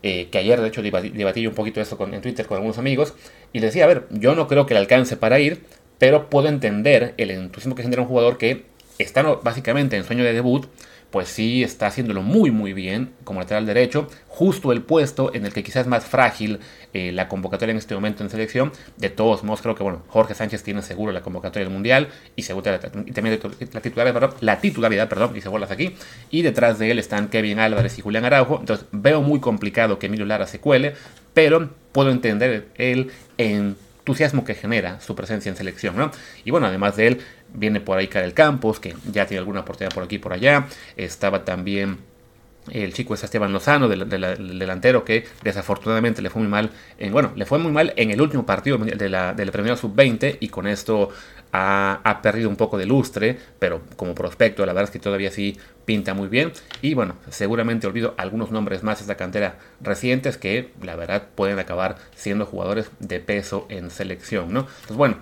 Eh, 0.02 0.28
que 0.30 0.38
ayer 0.38 0.58
de 0.58 0.68
hecho 0.68 0.80
debatí, 0.80 1.46
un 1.46 1.54
poquito 1.54 1.78
eso 1.78 1.98
en 2.10 2.22
Twitter 2.22 2.46
con 2.46 2.56
algunos 2.56 2.78
amigos 2.78 3.12
y 3.52 3.60
decía, 3.60 3.84
a 3.84 3.86
ver, 3.86 4.06
yo 4.10 4.34
no 4.34 4.48
creo 4.48 4.64
que 4.64 4.72
le 4.72 4.80
alcance 4.80 5.18
para 5.18 5.40
ir, 5.40 5.60
pero 5.98 6.30
puedo 6.30 6.48
entender 6.48 7.12
el 7.18 7.30
entusiasmo 7.30 7.74
que 7.74 7.82
genera 7.82 8.00
un 8.00 8.08
jugador 8.08 8.38
que 8.38 8.69
está 9.02 9.22
básicamente 9.22 9.96
en 9.96 10.04
sueño 10.04 10.24
de 10.24 10.32
debut, 10.32 10.66
pues 11.10 11.28
sí 11.28 11.62
está 11.62 11.88
haciéndolo 11.88 12.22
muy 12.22 12.50
muy 12.50 12.72
bien 12.72 13.10
como 13.24 13.40
lateral 13.40 13.66
derecho, 13.66 14.08
justo 14.28 14.72
el 14.72 14.82
puesto 14.82 15.34
en 15.34 15.44
el 15.44 15.52
que 15.52 15.62
quizás 15.62 15.82
es 15.82 15.86
más 15.86 16.04
frágil 16.04 16.60
eh, 16.92 17.12
la 17.12 17.28
convocatoria 17.28 17.72
en 17.72 17.78
este 17.78 17.94
momento 17.94 18.22
en 18.22 18.30
selección. 18.30 18.72
De 18.96 19.10
todos 19.10 19.42
modos 19.42 19.60
creo 19.62 19.74
que 19.74 19.82
bueno, 19.82 20.02
Jorge 20.08 20.34
Sánchez 20.34 20.62
tiene 20.62 20.82
seguro 20.82 21.12
la 21.12 21.20
convocatoria 21.20 21.64
del 21.64 21.72
Mundial 21.72 22.08
y, 22.36 22.42
seguro, 22.42 22.78
y 23.06 23.12
también 23.12 23.40
la 23.72 23.80
titularidad, 23.80 24.14
perdón, 25.08 25.32
la 25.32 25.38
y 25.38 25.40
se 25.40 25.48
vuelve 25.48 25.66
aquí. 25.70 25.94
Y 26.30 26.42
detrás 26.42 26.78
de 26.78 26.90
él 26.90 26.98
están 26.98 27.28
Kevin 27.28 27.58
Álvarez 27.58 27.98
y 27.98 28.02
Julián 28.02 28.24
Araujo. 28.24 28.58
Entonces 28.60 28.86
veo 28.92 29.22
muy 29.22 29.40
complicado 29.40 29.98
que 29.98 30.06
Emilio 30.06 30.26
Lara 30.26 30.46
se 30.46 30.60
cuele, 30.60 30.94
pero 31.34 31.70
puedo 31.92 32.10
entender 32.10 32.68
el 32.76 33.10
entusiasmo 33.38 34.44
que 34.44 34.54
genera 34.54 35.00
su 35.00 35.14
presencia 35.14 35.50
en 35.50 35.56
selección, 35.56 35.96
¿no? 35.96 36.10
Y 36.44 36.50
bueno, 36.50 36.66
además 36.66 36.96
de 36.96 37.06
él, 37.06 37.20
Viene 37.54 37.80
por 37.80 37.98
ahí 37.98 38.08
Karel 38.08 38.34
Campos, 38.34 38.80
que 38.80 38.94
ya 39.10 39.26
tiene 39.26 39.38
alguna 39.38 39.60
oportunidad 39.60 39.94
por 39.94 40.04
aquí 40.04 40.16
y 40.16 40.18
por 40.18 40.32
allá. 40.32 40.66
Estaba 40.96 41.44
también 41.44 41.98
el 42.70 42.92
chico 42.92 43.14
es 43.14 43.24
Esteban 43.24 43.52
Lozano, 43.52 43.88
del, 43.88 44.08
delantero, 44.08 45.04
que 45.04 45.24
desafortunadamente 45.42 46.22
le 46.22 46.30
fue 46.30 46.42
muy 46.42 46.50
mal. 46.50 46.70
En, 46.98 47.12
bueno, 47.12 47.32
le 47.34 47.46
fue 47.46 47.58
muy 47.58 47.72
mal 47.72 47.92
en 47.96 48.10
el 48.10 48.20
último 48.20 48.44
partido 48.44 48.78
del 48.78 49.50
premio 49.50 49.76
sub-20 49.76 50.36
y 50.40 50.48
con 50.48 50.66
esto 50.66 51.10
ha, 51.52 52.20
perdido 52.22 52.48
un 52.48 52.56
poco 52.56 52.78
de 52.78 52.86
lustre, 52.86 53.38
pero 53.58 53.82
como 53.96 54.14
prospecto, 54.14 54.64
la 54.66 54.72
verdad 54.72 54.84
es 54.84 54.90
que 54.90 54.98
todavía 54.98 55.30
sí 55.30 55.58
pinta 55.84 56.14
muy 56.14 56.28
bien. 56.28 56.52
Y 56.82 56.94
bueno, 56.94 57.16
seguramente 57.30 57.86
olvido 57.86 58.14
algunos 58.18 58.50
nombres 58.50 58.82
más 58.82 58.98
de 58.98 59.04
esta 59.04 59.16
cantera 59.16 59.58
recientes 59.80 60.36
que 60.36 60.70
la 60.82 60.96
verdad 60.96 61.28
pueden 61.34 61.58
acabar 61.58 61.96
siendo 62.14 62.46
jugadores 62.46 62.90
de 63.00 63.20
peso 63.20 63.66
en 63.68 63.90
selección, 63.90 64.52
¿no? 64.52 64.60
Entonces, 64.60 64.96
bueno, 64.96 65.16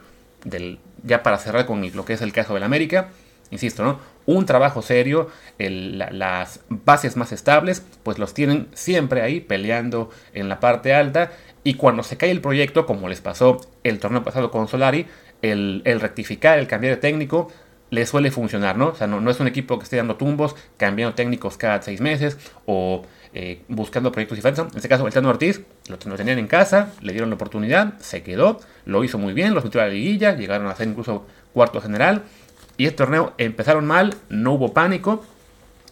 ya 1.04 1.22
para 1.22 1.38
cerrar 1.38 1.66
con 1.66 1.90
lo 1.94 2.04
que 2.04 2.14
es 2.14 2.22
el 2.22 2.32
caso 2.32 2.54
del 2.54 2.62
América, 2.62 3.08
insisto, 3.50 3.84
¿no? 3.84 3.98
Un 4.26 4.44
trabajo 4.44 4.82
serio, 4.82 5.30
las 5.58 6.60
bases 6.68 7.16
más 7.16 7.32
estables, 7.32 7.82
pues 8.02 8.18
los 8.18 8.34
tienen 8.34 8.68
siempre 8.74 9.22
ahí 9.22 9.40
peleando 9.40 10.10
en 10.34 10.48
la 10.48 10.60
parte 10.60 10.94
alta. 10.94 11.32
Y 11.64 11.74
cuando 11.74 12.02
se 12.02 12.16
cae 12.18 12.30
el 12.30 12.42
proyecto, 12.42 12.84
como 12.84 13.08
les 13.08 13.20
pasó 13.20 13.60
el 13.84 13.98
torneo 13.98 14.22
pasado 14.22 14.50
con 14.50 14.68
Solari, 14.68 15.06
el, 15.40 15.82
rectificar, 16.00 16.58
el 16.58 16.66
cambiar 16.66 16.96
de 16.96 17.00
técnico, 17.00 17.50
le 17.90 18.04
suele 18.04 18.30
funcionar, 18.30 18.76
¿no? 18.76 18.88
O 18.88 18.94
sea, 18.94 19.06
no, 19.06 19.20
no, 19.20 19.30
es 19.30 19.40
un 19.40 19.46
equipo 19.46 19.78
que 19.78 19.84
esté 19.84 19.96
dando 19.96 20.16
tumbos, 20.16 20.54
cambiando 20.76 21.14
técnicos 21.14 21.56
cada 21.56 21.80
seis 21.80 22.02
meses 22.02 22.36
o 22.66 23.04
eh, 23.34 23.62
buscando 23.68 24.10
proyectos 24.10 24.36
diferentes. 24.36 24.64
En 24.72 24.76
este 24.76 24.88
caso, 24.88 25.06
el 25.06 25.12
Tano 25.12 25.28
Ortiz 25.28 25.60
lo, 25.88 25.98
tenían 25.98 26.38
en 26.38 26.46
casa, 26.46 26.92
le 27.02 27.12
dieron 27.12 27.30
la 27.30 27.36
oportunidad, 27.36 27.98
se 27.98 28.22
quedó, 28.22 28.60
lo 28.84 29.04
hizo 29.04 29.18
muy 29.18 29.32
bien, 29.32 29.54
los 29.54 29.64
metió 29.64 29.80
a 29.80 29.84
la 29.84 29.90
liguilla, 29.90 30.34
llegaron 30.36 30.66
a 30.66 30.70
hacer 30.70 30.88
incluso 30.88 31.26
cuarto 31.52 31.80
general. 31.80 32.22
Y 32.76 32.86
este 32.86 32.98
torneo 32.98 33.34
empezaron 33.38 33.86
mal, 33.86 34.14
no 34.28 34.52
hubo 34.52 34.72
pánico. 34.72 35.24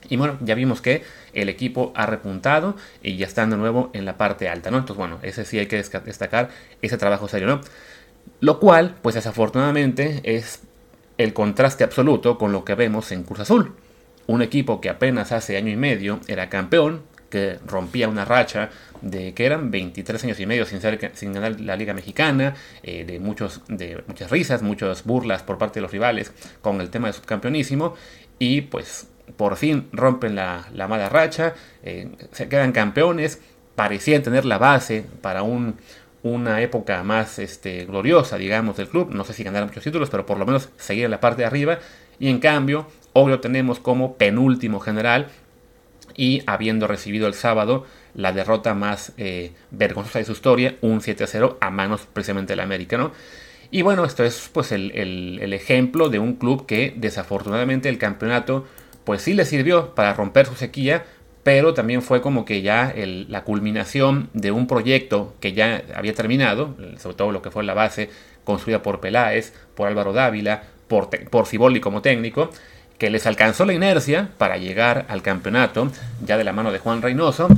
Y 0.08 0.16
bueno, 0.16 0.38
ya 0.40 0.54
vimos 0.54 0.80
que 0.80 1.02
el 1.34 1.48
equipo 1.48 1.92
ha 1.96 2.06
repuntado 2.06 2.76
y 3.02 3.16
ya 3.16 3.26
están 3.26 3.50
de 3.50 3.56
nuevo 3.56 3.90
en 3.92 4.04
la 4.04 4.16
parte 4.16 4.48
alta, 4.48 4.70
¿no? 4.70 4.78
Entonces, 4.78 4.96
bueno, 4.96 5.18
ese 5.22 5.44
sí 5.44 5.58
hay 5.58 5.66
que 5.66 5.76
destacar 5.76 6.50
ese 6.80 6.96
trabajo 6.96 7.28
serio, 7.28 7.48
¿no? 7.48 7.60
Lo 8.40 8.60
cual, 8.60 8.94
pues 9.02 9.14
desafortunadamente, 9.14 10.20
es 10.24 10.60
el 11.18 11.32
contraste 11.32 11.84
absoluto 11.84 12.38
con 12.38 12.52
lo 12.52 12.64
que 12.64 12.74
vemos 12.74 13.10
en 13.12 13.24
Cruz 13.24 13.40
Azul. 13.40 13.74
Un 14.26 14.42
equipo 14.42 14.80
que 14.80 14.88
apenas 14.88 15.32
hace 15.32 15.56
año 15.56 15.70
y 15.70 15.76
medio 15.76 16.20
era 16.26 16.48
campeón, 16.48 17.02
que 17.30 17.58
rompía 17.66 18.08
una 18.08 18.24
racha 18.24 18.70
de 19.02 19.34
que 19.34 19.46
eran 19.46 19.70
23 19.70 20.24
años 20.24 20.40
y 20.40 20.46
medio 20.46 20.64
sin, 20.66 20.80
ser, 20.80 21.12
sin 21.14 21.32
ganar 21.32 21.60
la 21.60 21.76
Liga 21.76 21.94
Mexicana, 21.94 22.54
eh, 22.82 23.04
de, 23.04 23.18
muchos, 23.18 23.62
de 23.68 24.02
muchas 24.06 24.30
risas, 24.30 24.62
muchas 24.62 25.04
burlas 25.04 25.42
por 25.42 25.58
parte 25.58 25.80
de 25.80 25.82
los 25.82 25.92
rivales 25.92 26.32
con 26.62 26.80
el 26.80 26.90
tema 26.90 27.08
de 27.08 27.14
subcampeonísimo, 27.14 27.94
y 28.38 28.62
pues 28.62 29.08
por 29.36 29.56
fin 29.56 29.88
rompen 29.92 30.34
la, 30.34 30.68
la 30.72 30.88
mala 30.88 31.08
racha, 31.08 31.54
eh, 31.82 32.10
se 32.32 32.48
quedan 32.48 32.72
campeones, 32.72 33.40
parecían 33.74 34.22
tener 34.22 34.44
la 34.44 34.58
base 34.58 35.04
para 35.20 35.42
un, 35.42 35.76
una 36.22 36.60
época 36.60 37.02
más 37.02 37.38
este, 37.38 37.84
gloriosa, 37.84 38.36
digamos, 38.36 38.76
del 38.76 38.88
club. 38.88 39.10
No 39.10 39.24
sé 39.24 39.32
si 39.32 39.44
ganaron 39.44 39.68
muchos 39.68 39.84
títulos, 39.84 40.10
pero 40.10 40.26
por 40.26 40.38
lo 40.38 40.46
menos 40.46 40.70
seguir 40.76 41.04
en 41.04 41.10
la 41.10 41.20
parte 41.20 41.42
de 41.42 41.46
arriba. 41.46 41.78
Y 42.18 42.28
en 42.28 42.40
cambio, 42.40 42.86
hoy 43.12 43.30
lo 43.30 43.40
tenemos 43.40 43.78
como 43.78 44.16
penúltimo 44.16 44.80
general 44.80 45.28
y 46.16 46.42
habiendo 46.46 46.86
recibido 46.86 47.26
el 47.26 47.34
sábado 47.34 47.84
la 48.14 48.32
derrota 48.32 48.74
más 48.74 49.12
eh, 49.18 49.52
vergonzosa 49.70 50.18
de 50.18 50.24
su 50.24 50.32
historia, 50.32 50.76
un 50.80 51.00
7-0 51.00 51.58
a 51.60 51.70
manos 51.70 52.08
precisamente 52.12 52.54
del 52.54 52.60
América, 52.60 52.96
¿no? 52.96 53.12
Y 53.70 53.82
bueno, 53.82 54.04
esto 54.04 54.24
es 54.24 54.48
pues 54.52 54.72
el, 54.72 54.92
el, 54.92 55.52
ejemplo 55.52 56.08
de 56.08 56.20
un 56.20 56.34
club 56.34 56.66
que 56.66 56.94
desafortunadamente 56.96 57.88
el 57.88 57.98
campeonato 57.98 58.64
pues 59.04 59.22
sí 59.22 59.34
le 59.34 59.44
sirvió 59.44 59.94
para 59.94 60.14
romper 60.14 60.46
su 60.46 60.54
sequía, 60.54 61.04
pero 61.42 61.74
también 61.74 62.00
fue 62.02 62.22
como 62.22 62.44
que 62.44 62.62
ya 62.62 62.94
la 62.96 63.44
culminación 63.44 64.30
de 64.34 64.50
un 64.52 64.66
proyecto 64.66 65.34
que 65.40 65.52
ya 65.52 65.82
había 65.94 66.14
terminado, 66.14 66.76
sobre 66.98 67.16
todo 67.16 67.32
lo 67.32 67.42
que 67.42 67.50
fue 67.50 67.64
la 67.64 67.74
base 67.74 68.08
construida 68.44 68.82
por 68.82 69.00
Peláez, 69.00 69.52
por 69.74 69.88
Álvaro 69.88 70.12
Dávila, 70.12 70.62
por, 70.88 71.10
por 71.30 71.46
Ciboli 71.46 71.80
como 71.80 72.02
técnico, 72.02 72.50
que 72.98 73.10
les 73.10 73.26
alcanzó 73.26 73.64
la 73.64 73.74
inercia 73.74 74.30
para 74.38 74.56
llegar 74.56 75.06
al 75.08 75.22
campeonato, 75.22 75.90
ya 76.24 76.38
de 76.38 76.44
la 76.44 76.52
mano 76.52 76.72
de 76.72 76.78
Juan 76.78 77.02
Reynoso, 77.02 77.48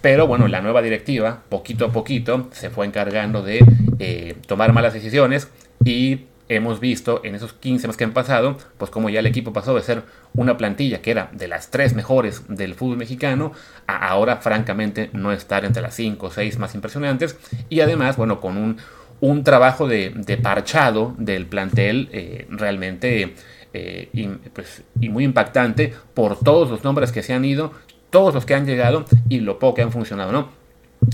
pero 0.00 0.26
bueno, 0.26 0.48
la 0.48 0.60
nueva 0.60 0.82
directiva, 0.82 1.42
poquito 1.48 1.86
a 1.86 1.92
poquito, 1.92 2.48
se 2.52 2.70
fue 2.70 2.86
encargando 2.86 3.42
de 3.42 3.64
eh, 3.98 4.36
tomar 4.46 4.72
malas 4.72 4.92
decisiones 4.92 5.48
y 5.84 6.26
hemos 6.48 6.80
visto 6.80 7.20
en 7.24 7.34
esos 7.34 7.52
15 7.52 7.86
meses 7.86 7.96
que 7.96 8.04
han 8.04 8.12
pasado, 8.12 8.58
pues 8.76 8.90
como 8.90 9.08
ya 9.08 9.20
el 9.20 9.26
equipo 9.26 9.52
pasó 9.52 9.74
de 9.74 9.82
ser 9.82 10.02
una 10.34 10.56
plantilla 10.56 11.00
que 11.00 11.12
era 11.12 11.30
de 11.32 11.48
las 11.48 11.70
tres 11.70 11.94
mejores 11.94 12.42
del 12.48 12.74
fútbol 12.74 12.98
mexicano, 12.98 13.52
a 13.86 14.08
ahora 14.08 14.36
francamente 14.38 15.08
no 15.12 15.32
estar 15.32 15.64
entre 15.64 15.82
las 15.82 15.94
5 15.94 16.26
o 16.26 16.30
6 16.30 16.58
más 16.58 16.74
impresionantes, 16.74 17.38
y 17.68 17.80
además, 17.80 18.16
bueno, 18.16 18.40
con 18.40 18.56
un, 18.56 18.78
un 19.20 19.44
trabajo 19.44 19.86
de, 19.86 20.10
parchado 20.42 21.14
del 21.16 21.46
plantel 21.46 22.08
eh, 22.12 22.46
realmente 22.50 23.34
eh, 23.72 24.08
y, 24.12 24.26
pues, 24.26 24.82
y 25.00 25.08
muy 25.08 25.24
impactante 25.24 25.92
por 26.14 26.38
todos 26.38 26.70
los 26.70 26.84
nombres 26.84 27.12
que 27.12 27.22
se 27.22 27.32
han 27.32 27.44
ido, 27.44 27.72
todos 28.10 28.34
los 28.34 28.44
que 28.44 28.54
han 28.54 28.66
llegado 28.66 29.04
y 29.28 29.40
lo 29.40 29.58
poco 29.58 29.74
que 29.74 29.82
han 29.82 29.92
funcionado, 29.92 30.32
¿no? 30.32 30.62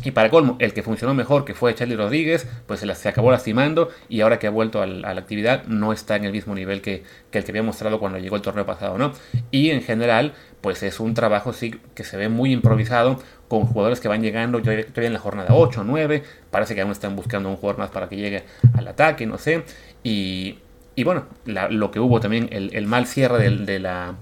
Y 0.04 0.10
para 0.10 0.28
colmo, 0.28 0.56
el 0.58 0.74
que 0.74 0.82
funcionó 0.82 1.14
mejor, 1.14 1.46
que 1.46 1.54
fue 1.54 1.74
Charlie 1.74 1.96
Rodríguez, 1.96 2.46
pues 2.66 2.80
se, 2.80 3.08
acabó 3.08 3.30
lastimando 3.30 3.88
y 4.08 4.20
ahora 4.20 4.38
que 4.38 4.46
ha 4.46 4.50
vuelto 4.50 4.82
a 4.82 4.86
la, 4.86 5.10
actividad 5.10 5.64
no 5.64 5.94
está 5.94 6.16
en 6.16 6.24
el 6.24 6.32
mismo 6.32 6.54
nivel 6.54 6.82
que, 6.82 7.04
el 7.32 7.44
que 7.44 7.50
había 7.50 7.62
mostrado 7.62 7.98
cuando 7.98 8.18
llegó 8.18 8.36
el 8.36 8.42
torneo 8.42 8.66
pasado, 8.66 8.98
¿no? 8.98 9.12
Y 9.50 9.70
en 9.70 9.80
general, 9.80 10.34
pues 10.60 10.82
es 10.82 11.00
un 11.00 11.14
trabajo 11.14 11.54
sí 11.54 11.80
que 11.94 12.04
se 12.04 12.18
ve 12.18 12.28
muy 12.28 12.52
improvisado 12.52 13.18
con 13.48 13.64
jugadores 13.64 14.00
que 14.00 14.08
van 14.08 14.20
llegando 14.20 14.60
todavía 14.60 14.84
en 14.94 15.12
la 15.14 15.20
jornada 15.20 15.54
8, 15.54 15.84
9, 15.84 16.22
parece 16.50 16.74
que 16.74 16.82
aún 16.82 16.92
están 16.92 17.16
buscando 17.16 17.48
un 17.48 17.56
jugador 17.56 17.78
más 17.78 17.90
para 17.90 18.10
que 18.10 18.16
llegue 18.16 18.44
al 18.76 18.88
ataque, 18.88 19.26
no 19.26 19.38
sé. 19.38 19.64
Y, 20.04 20.58
bueno, 21.04 21.26
lo 21.46 21.90
que 21.90 22.00
hubo 22.00 22.20
también, 22.20 22.48
el, 22.50 22.86
mal 22.86 23.06
cierre 23.06 23.50
de, 23.50 23.78
la, 23.78 24.14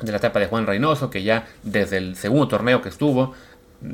de 0.00 0.10
la 0.10 0.18
etapa 0.18 0.40
de 0.40 0.46
Juan 0.46 0.66
Reynoso, 0.66 1.10
que 1.10 1.22
ya 1.22 1.46
desde 1.62 1.98
el 1.98 2.16
segundo 2.16 2.48
torneo 2.48 2.80
que 2.82 2.88
estuvo, 2.88 3.34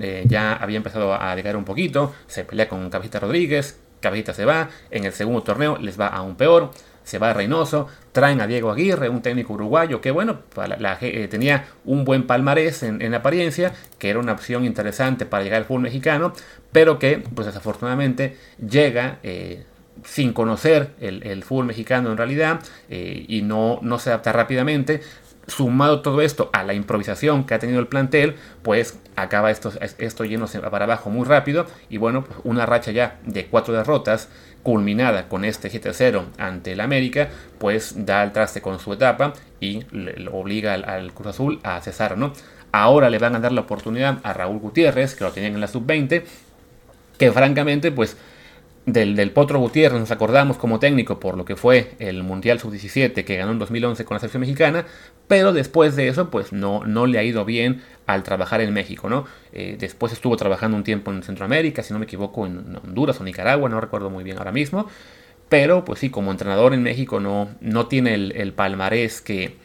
eh, 0.00 0.24
ya 0.26 0.54
había 0.54 0.76
empezado 0.76 1.14
a 1.14 1.34
llegar 1.36 1.56
un 1.56 1.64
poquito, 1.64 2.14
se 2.26 2.44
pelea 2.44 2.68
con 2.68 2.88
Cabecita 2.88 3.20
Rodríguez, 3.20 3.78
Cabecita 4.00 4.32
se 4.32 4.44
va, 4.44 4.68
en 4.90 5.04
el 5.04 5.12
segundo 5.12 5.42
torneo 5.42 5.78
les 5.78 5.98
va 5.98 6.08
aún 6.08 6.36
peor, 6.36 6.70
se 7.04 7.18
va 7.18 7.32
Reynoso, 7.32 7.88
traen 8.12 8.40
a 8.40 8.46
Diego 8.46 8.70
Aguirre, 8.70 9.08
un 9.08 9.20
técnico 9.22 9.52
uruguayo 9.52 10.00
que 10.00 10.10
bueno, 10.10 10.40
eh, 11.00 11.28
tenía 11.30 11.66
un 11.84 12.04
buen 12.04 12.26
palmarés 12.26 12.82
en, 12.82 13.14
apariencia, 13.14 13.74
que 13.98 14.10
era 14.10 14.18
una 14.18 14.32
opción 14.32 14.64
interesante 14.64 15.26
para 15.26 15.44
llegar 15.44 15.58
al 15.58 15.64
fútbol 15.66 15.82
mexicano, 15.82 16.32
pero 16.72 16.98
que 16.98 17.18
pues 17.18 17.46
desafortunadamente 17.46 18.36
llega... 18.58 19.18
Eh, 19.22 19.64
sin 20.04 20.32
conocer 20.32 20.90
el, 21.00 21.42
fútbol 21.44 21.66
mexicano 21.66 22.10
en 22.10 22.16
realidad 22.16 22.60
y 22.88 23.42
no, 23.42 23.78
no 23.82 23.98
se 23.98 24.10
adapta 24.10 24.32
rápidamente, 24.32 25.00
sumado 25.46 26.00
todo 26.00 26.20
esto 26.20 26.50
a 26.52 26.62
la 26.62 26.74
improvisación 26.74 27.44
que 27.44 27.54
ha 27.54 27.58
tenido 27.58 27.80
el 27.80 27.86
plantel, 27.86 28.36
pues 28.62 28.98
acaba 29.16 29.50
esto, 29.50 29.72
esto 29.98 30.24
yéndose 30.24 30.60
para 30.60 30.84
abajo 30.84 31.10
muy 31.10 31.26
rápido. 31.26 31.66
Y 31.88 31.98
bueno, 31.98 32.24
pues 32.24 32.38
una 32.44 32.66
racha 32.66 32.90
ya 32.90 33.18
de 33.24 33.46
cuatro 33.46 33.74
derrotas, 33.74 34.28
culminada 34.62 35.28
con 35.28 35.44
este 35.44 35.70
7-0 35.70 36.24
ante 36.38 36.72
el 36.72 36.80
América, 36.80 37.28
pues 37.58 38.06
da 38.06 38.22
el 38.22 38.32
traste 38.32 38.62
con 38.62 38.78
su 38.80 38.94
etapa 38.94 39.34
y 39.60 39.84
le, 39.90 40.28
obliga 40.28 40.72
al, 40.72 41.12
Cruz 41.12 41.28
Azul 41.28 41.60
a 41.62 41.80
cesar, 41.80 42.16
¿no? 42.16 42.32
Ahora 42.72 43.10
le 43.10 43.18
van 43.18 43.36
a 43.36 43.40
dar 43.40 43.52
la 43.52 43.60
oportunidad 43.60 44.18
a 44.24 44.32
Raúl 44.32 44.58
Gutiérrez, 44.58 45.14
que 45.14 45.22
lo 45.22 45.30
tenían 45.30 45.54
en 45.54 45.60
la 45.60 45.68
sub-20, 45.68 46.24
que 47.18 47.30
francamente, 47.30 47.92
pues 47.92 48.16
del, 48.86 49.30
Potro 49.30 49.58
Gutiérrez 49.58 49.98
nos 49.98 50.10
acordamos 50.10 50.58
como 50.58 50.78
técnico 50.78 51.18
por 51.18 51.38
lo 51.38 51.44
que 51.44 51.56
fue 51.56 51.92
el 51.98 52.22
Mundial 52.22 52.60
Sub-17 52.60 53.24
que 53.24 53.36
ganó 53.36 53.52
en 53.52 53.58
2011 53.58 54.04
con 54.04 54.14
la 54.16 54.18
selección 54.18 54.42
mexicana, 54.42 54.84
pero 55.26 55.52
después 55.52 55.96
de 55.96 56.08
eso 56.08 56.30
pues 56.30 56.52
no, 56.52 56.84
no 56.84 57.06
le 57.06 57.18
ha 57.18 57.22
ido 57.22 57.44
bien 57.46 57.82
al 58.06 58.22
trabajar 58.22 58.60
en 58.60 58.74
México, 58.74 59.08
¿no? 59.08 59.24
Eh, 59.52 59.76
después 59.78 60.12
estuvo 60.12 60.36
trabajando 60.36 60.76
un 60.76 60.84
tiempo 60.84 61.10
en 61.10 61.22
Centroamérica, 61.22 61.82
si 61.82 61.94
no 61.94 61.98
me 61.98 62.04
equivoco 62.04 62.46
en 62.46 62.76
Honduras 62.84 63.18
o 63.20 63.24
Nicaragua, 63.24 63.68
no 63.70 63.80
recuerdo 63.80 64.10
muy 64.10 64.22
bien 64.22 64.36
ahora 64.36 64.52
mismo, 64.52 64.86
pero 65.48 65.84
pues 65.84 66.00
sí, 66.00 66.10
como 66.10 66.30
entrenador 66.30 66.74
en 66.74 66.82
México 66.82 67.20
no, 67.20 67.48
no 67.60 67.86
tiene 67.86 68.14
el, 68.14 68.52
palmarés 68.52 69.22
que, 69.22 69.56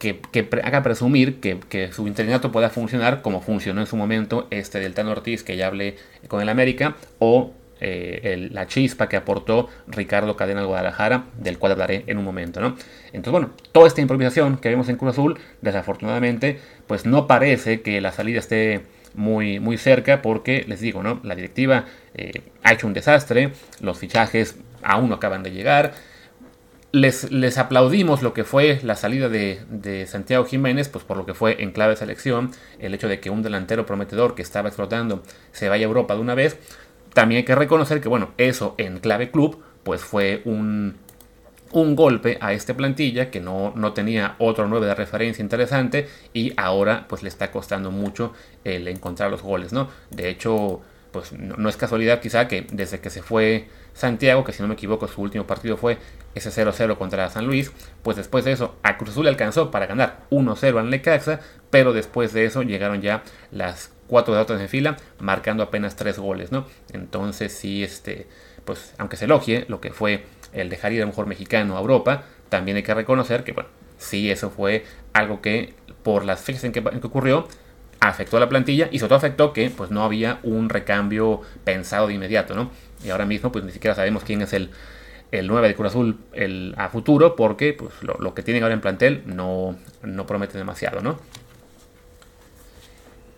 que, 0.00 0.20
haga 0.64 0.82
presumir 0.82 1.38
que, 1.38 1.60
que, 1.68 1.92
su 1.92 2.08
interinato 2.08 2.50
pueda 2.50 2.68
funcionar 2.68 3.22
como 3.22 3.40
funcionó 3.40 3.80
en 3.80 3.86
su 3.86 3.96
momento 3.96 4.48
este 4.50 4.80
del 4.80 4.92
Tano 4.92 5.12
Ortiz 5.12 5.44
que 5.44 5.56
ya 5.56 5.68
hablé 5.68 5.96
con 6.26 6.42
el 6.42 6.48
América 6.48 6.96
o 7.20 7.52
eh, 7.86 8.48
la 8.50 8.66
chispa 8.66 9.08
que 9.08 9.16
aportó 9.16 9.68
Ricardo 9.86 10.36
Cadena 10.36 10.60
al 10.60 10.66
Guadalajara, 10.66 11.26
del 11.38 11.58
cual 11.58 11.72
hablaré 11.72 12.04
en 12.06 12.18
un 12.18 12.24
momento, 12.24 12.60
¿no? 12.60 12.76
Entonces, 13.08 13.32
bueno, 13.32 13.50
toda 13.72 13.86
esta 13.86 14.00
improvisación 14.00 14.56
que 14.56 14.70
vemos 14.70 14.88
en 14.88 14.96
Cruz 14.96 15.12
Azul, 15.12 15.38
desafortunadamente, 15.60 16.58
pues 16.86 17.04
no 17.04 17.26
parece 17.26 17.82
que 17.82 18.00
la 18.00 18.12
salida 18.12 18.38
esté 18.38 18.82
muy, 19.14 19.60
muy 19.60 19.78
cerca, 19.78 20.22
porque 20.22 20.64
les 20.66 20.80
digo, 20.80 21.02
¿no? 21.02 21.20
La 21.22 21.34
directiva 21.34 21.84
eh, 22.14 22.42
ha 22.62 22.72
hecho 22.72 22.86
un 22.86 22.94
desastre, 22.94 23.52
los 23.80 23.98
fichajes 23.98 24.56
aún 24.82 25.08
no 25.08 25.16
acaban 25.16 25.42
de 25.42 25.50
llegar. 25.50 25.92
Les, 26.92 27.32
les, 27.32 27.58
aplaudimos 27.58 28.22
lo 28.22 28.34
que 28.34 28.44
fue 28.44 28.78
la 28.84 28.94
salida 28.94 29.28
de, 29.28 30.06
Santiago 30.06 30.44
Jiménez, 30.44 30.88
pues 30.88 31.04
por 31.04 31.16
lo 31.16 31.26
que 31.26 31.34
fue 31.34 31.60
en 31.60 31.72
clave 31.72 31.90
de 31.90 31.96
selección, 31.96 32.52
el 32.78 32.94
hecho 32.94 33.08
de 33.08 33.18
que 33.18 33.30
un 33.30 33.42
delantero 33.42 33.84
prometedor 33.84 34.36
que 34.36 34.42
estaba 34.42 34.68
explotando 34.68 35.24
se 35.50 35.68
vaya 35.68 35.86
a 35.86 35.88
Europa 35.88 36.14
de 36.14 36.20
una 36.20 36.36
vez, 36.36 36.56
también 37.14 37.38
hay 37.38 37.44
que 37.44 37.54
reconocer 37.54 38.00
que, 38.00 38.08
bueno, 38.08 38.32
eso 38.36 38.74
en 38.76 38.98
clave 38.98 39.30
club, 39.30 39.62
pues 39.82 40.02
fue 40.02 40.42
un, 40.44 40.96
un 41.72 41.96
golpe 41.96 42.38
a 42.40 42.52
esta 42.52 42.74
plantilla 42.74 43.30
que 43.30 43.40
no, 43.40 43.72
no, 43.74 43.92
tenía 43.92 44.34
otro 44.38 44.66
9 44.66 44.86
de 44.86 44.94
referencia 44.94 45.42
interesante 45.42 46.08
y 46.32 46.52
ahora 46.56 47.06
pues 47.08 47.22
le 47.22 47.28
está 47.28 47.50
costando 47.50 47.90
mucho 47.90 48.32
el 48.64 48.86
encontrar 48.88 49.30
los 49.30 49.42
goles, 49.42 49.72
¿no? 49.72 49.88
De 50.10 50.28
hecho, 50.28 50.82
pues 51.12 51.32
no, 51.32 51.68
es 51.68 51.76
casualidad 51.76 52.20
quizá 52.20 52.48
que 52.48 52.66
desde 52.72 53.00
que 53.00 53.10
se 53.10 53.22
fue 53.22 53.68
Santiago, 53.92 54.42
que 54.42 54.52
si 54.52 54.62
no 54.62 54.68
me 54.68 54.74
equivoco 54.74 55.06
su 55.06 55.22
último 55.22 55.46
partido 55.46 55.76
fue 55.76 55.98
ese 56.34 56.50
0-0 56.50 56.98
contra 56.98 57.30
San 57.30 57.46
Luis, 57.46 57.70
pues 58.02 58.16
después 58.16 58.44
de 58.44 58.50
eso 58.52 58.74
a 58.82 58.98
Cruz 58.98 59.10
Azul 59.10 59.28
alcanzó 59.28 59.70
para 59.70 59.86
ganar 59.86 60.26
1-0 60.30 60.80
en 60.80 60.90
Lecaxa, 60.90 61.38
pero 61.70 61.92
después 61.92 62.32
de 62.32 62.44
eso 62.44 62.62
llegaron 62.62 63.00
ya 63.00 63.22
las 63.52 63.93
cuatro 64.06 64.34
derrotas 64.34 64.60
en 64.60 64.68
fila, 64.68 64.96
marcando 65.18 65.62
apenas 65.62 65.96
tres 65.96 66.18
goles, 66.18 66.52
¿no? 66.52 66.66
Entonces 66.92 67.52
sí, 67.52 67.82
este, 67.82 68.26
pues 68.64 68.94
aunque 68.98 69.16
se 69.16 69.24
elogie 69.24 69.64
lo 69.68 69.80
que 69.80 69.92
fue 69.92 70.24
el 70.52 70.68
dejar 70.68 70.92
ir 70.92 71.02
a 71.02 71.04
un 71.04 71.10
mejor 71.10 71.26
mexicano 71.26 71.76
a 71.76 71.80
Europa, 71.80 72.24
también 72.48 72.76
hay 72.76 72.82
que 72.82 72.94
reconocer 72.94 73.44
que, 73.44 73.52
bueno, 73.52 73.68
sí, 73.98 74.30
eso 74.30 74.50
fue 74.50 74.84
algo 75.12 75.40
que 75.40 75.74
por 76.02 76.24
las 76.24 76.40
fechas 76.42 76.64
en 76.64 76.72
que, 76.72 76.80
ocurrió, 77.02 77.48
afectó 78.00 78.36
a 78.36 78.40
la 78.40 78.48
plantilla 78.48 78.88
y 78.92 78.98
sobre 78.98 79.08
todo 79.08 79.18
afectó 79.18 79.52
que 79.52 79.70
pues 79.70 79.90
no 79.90 80.04
había 80.04 80.38
un 80.42 80.68
recambio 80.68 81.40
pensado 81.64 82.06
de 82.06 82.14
inmediato, 82.14 82.54
¿no? 82.54 82.70
Y 83.02 83.10
ahora 83.10 83.24
mismo 83.24 83.50
pues 83.50 83.64
ni 83.64 83.72
siquiera 83.72 83.94
sabemos 83.94 84.24
quién 84.24 84.42
es 84.42 84.52
el, 84.52 84.70
el 85.32 85.46
9 85.46 85.68
de 85.68 85.74
Cruz 85.74 85.88
Azul 85.88 86.18
el, 86.32 86.74
a 86.76 86.90
futuro 86.90 87.34
porque 87.34 87.72
pues, 87.72 87.92
lo, 88.02 88.34
que 88.34 88.42
tienen 88.42 88.62
ahora 88.62 88.74
en 88.74 88.80
plantel 88.80 89.22
no, 89.26 89.76
no 90.02 90.26
promete 90.26 90.58
demasiado, 90.58 91.00
¿no? 91.00 91.18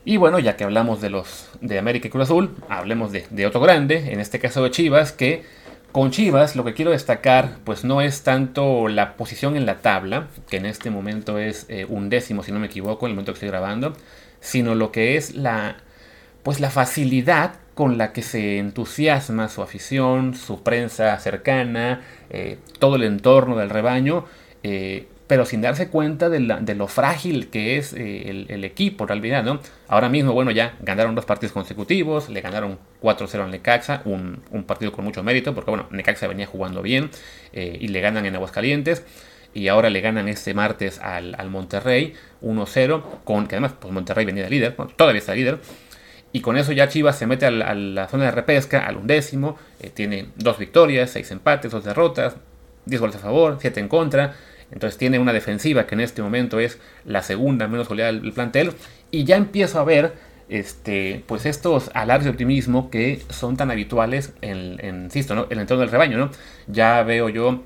Y 0.09 0.19
bueno, 0.19 0.39
ya 0.39 0.57
que 0.57 0.63
hablamos 0.63 1.01
de 1.01 1.11
los 1.11 1.49
de 1.61 1.81
América 1.81 2.07
y 2.07 2.11
Cruz 2.13 2.27
Azul, 2.27 2.55
hablemos 2.69 3.11
de, 3.11 3.45
otro 3.45 3.61
grande, 3.61 4.13
en 4.13 4.21
este 4.21 4.39
caso 4.39 4.63
de 4.63 4.71
Chivas, 4.71 5.11
que 5.11 5.43
Con 5.91 6.13
Chivas 6.13 6.55
lo 6.55 6.65
que 6.65 6.75
quiero 6.75 6.93
destacar 6.93 7.57
pues 7.65 7.83
no 7.83 8.01
es 8.01 8.23
tanto 8.23 8.87
la 8.87 9.17
posición 9.17 9.57
en 9.57 9.67
la 9.67 9.79
tabla, 9.79 10.29
que 10.49 10.59
en 10.59 10.67
este 10.67 10.91
momento 10.91 11.41
es 11.41 11.67
eh, 11.69 11.87
un 11.89 12.09
décimo 12.09 12.45
si 12.45 12.53
no 12.53 12.61
me 12.61 12.69
equivoco 12.69 13.05
en 13.05 13.11
el 13.11 13.15
momento 13.17 13.33
que 13.33 13.39
estoy 13.39 13.49
grabando, 13.49 13.97
sino 14.39 14.77
lo 14.77 14.93
que 14.93 15.17
es 15.17 15.35
la 15.35 15.79
pues 16.45 16.61
la 16.61 16.71
facilidad 16.71 17.55
con 17.75 17.99
la 17.99 18.13
que 18.13 18.23
se 18.23 18.59
entusiasma 18.59 19.49
su 19.49 19.61
afición, 19.61 20.37
su 20.37 20.63
prensa 20.63 21.19
cercana, 21.19 22.03
eh, 22.31 22.59
todo 22.79 22.95
el 22.95 23.03
entorno 23.03 23.57
del 23.57 23.71
rebaño, 23.71 24.25
eh, 24.69 25.07
pero 25.29 25.47
sin 25.47 25.61
darse 25.61 25.89
cuenta 25.89 26.29
de, 26.29 26.41
lo 26.41 26.89
frágil 26.89 27.51
que 27.51 27.79
es 27.79 27.93
eh, 27.93 28.47
el, 28.49 28.65
equipo 28.65 29.05
en 29.05 29.09
realidad, 29.09 29.45
¿no? 29.45 29.61
Ahora 29.87 30.09
mismo, 30.09 30.33
bueno, 30.33 30.51
ya 30.51 30.75
ganaron 30.81 31.15
dos 31.15 31.25
partidos 31.25 31.53
consecutivos, 31.53 32.29
le 32.29 32.41
ganaron 32.41 32.81
4-0 33.01 33.45
al 33.45 33.51
Necaxa, 33.53 34.03
un, 34.05 34.43
partido 34.67 34.91
con 34.91 35.05
mucho 35.05 35.23
mérito, 35.23 35.55
porque 35.55 35.71
bueno, 35.71 35.87
Necaxa 35.93 36.27
venía 36.27 36.47
jugando 36.47 36.83
bien 36.83 37.11
eh, 37.53 37.79
y 37.81 37.89
le 37.89 38.01
ganan 38.01 38.27
en 38.27 38.35
Aguascalientes. 38.35 39.05
Y 39.55 39.69
ahora 39.69 39.89
le 39.89 40.01
ganan 40.01 40.29
este 40.29 40.53
martes 40.53 40.99
al, 40.99 41.49
Monterrey 41.49 42.15
1-0, 42.43 43.03
con 43.23 43.47
que 43.47 43.55
además 43.55 43.73
pues 43.79 43.95
Monterrey 43.95 44.27
venía 44.27 44.43
de 44.43 44.51
líder, 44.51 44.77
todavía 44.97 45.21
está 45.21 45.35
líder. 45.35 45.61
Y 46.33 46.41
con 46.41 46.57
eso 46.57 46.73
ya 46.73 46.89
Chivas 46.89 47.17
se 47.17 47.27
mete 47.27 47.47
a 47.47 47.53
la, 47.53 48.09
zona 48.09 48.25
de 48.25 48.31
repesca, 48.33 48.85
al 48.85 48.97
undécimo. 48.97 49.57
Eh, 49.81 49.91
tiene 49.95 50.27
dos 50.35 50.59
victorias, 50.59 51.11
seis 51.11 51.31
empates, 51.31 51.71
dos 51.71 51.85
derrotas, 51.85 52.37
10 52.87 53.01
goles 53.01 53.17
a 53.17 53.19
favor, 53.19 53.59
7 53.61 53.81
en 53.81 53.89
contra. 53.89 54.35
Entonces 54.71 54.99
tiene 54.99 55.19
una 55.19 55.33
defensiva 55.33 55.87
que 55.87 55.95
en 55.95 56.01
este 56.01 56.23
momento 56.23 56.59
es 56.59 56.79
la 57.05 57.23
segunda 57.23 57.69
menos 57.69 57.89
goleada 57.89 58.13
del 58.13 58.33
plantel. 58.33 58.73
Y 59.11 59.25
ya 59.25 59.37
empiezo 59.37 59.79
a 59.79 59.85
ver 59.85 60.15
este, 60.49 61.25
pues 61.27 61.47
estos 61.47 61.91
alardes 61.95 62.25
de 62.25 62.31
optimismo 62.31 62.91
que 62.91 63.23
son 63.31 63.57
tan 63.57 63.71
habituales 63.71 64.33
en, 64.43 64.79
en 64.85 65.05
insisto, 65.05 65.35
¿no? 65.35 65.47
el 65.51 65.59
entorno 65.59 65.83
del 65.83 65.91
rebaño. 65.91 66.19
¿no? 66.19 66.31
Ya 66.67 67.03
veo 67.03 67.29
yo 67.29 67.63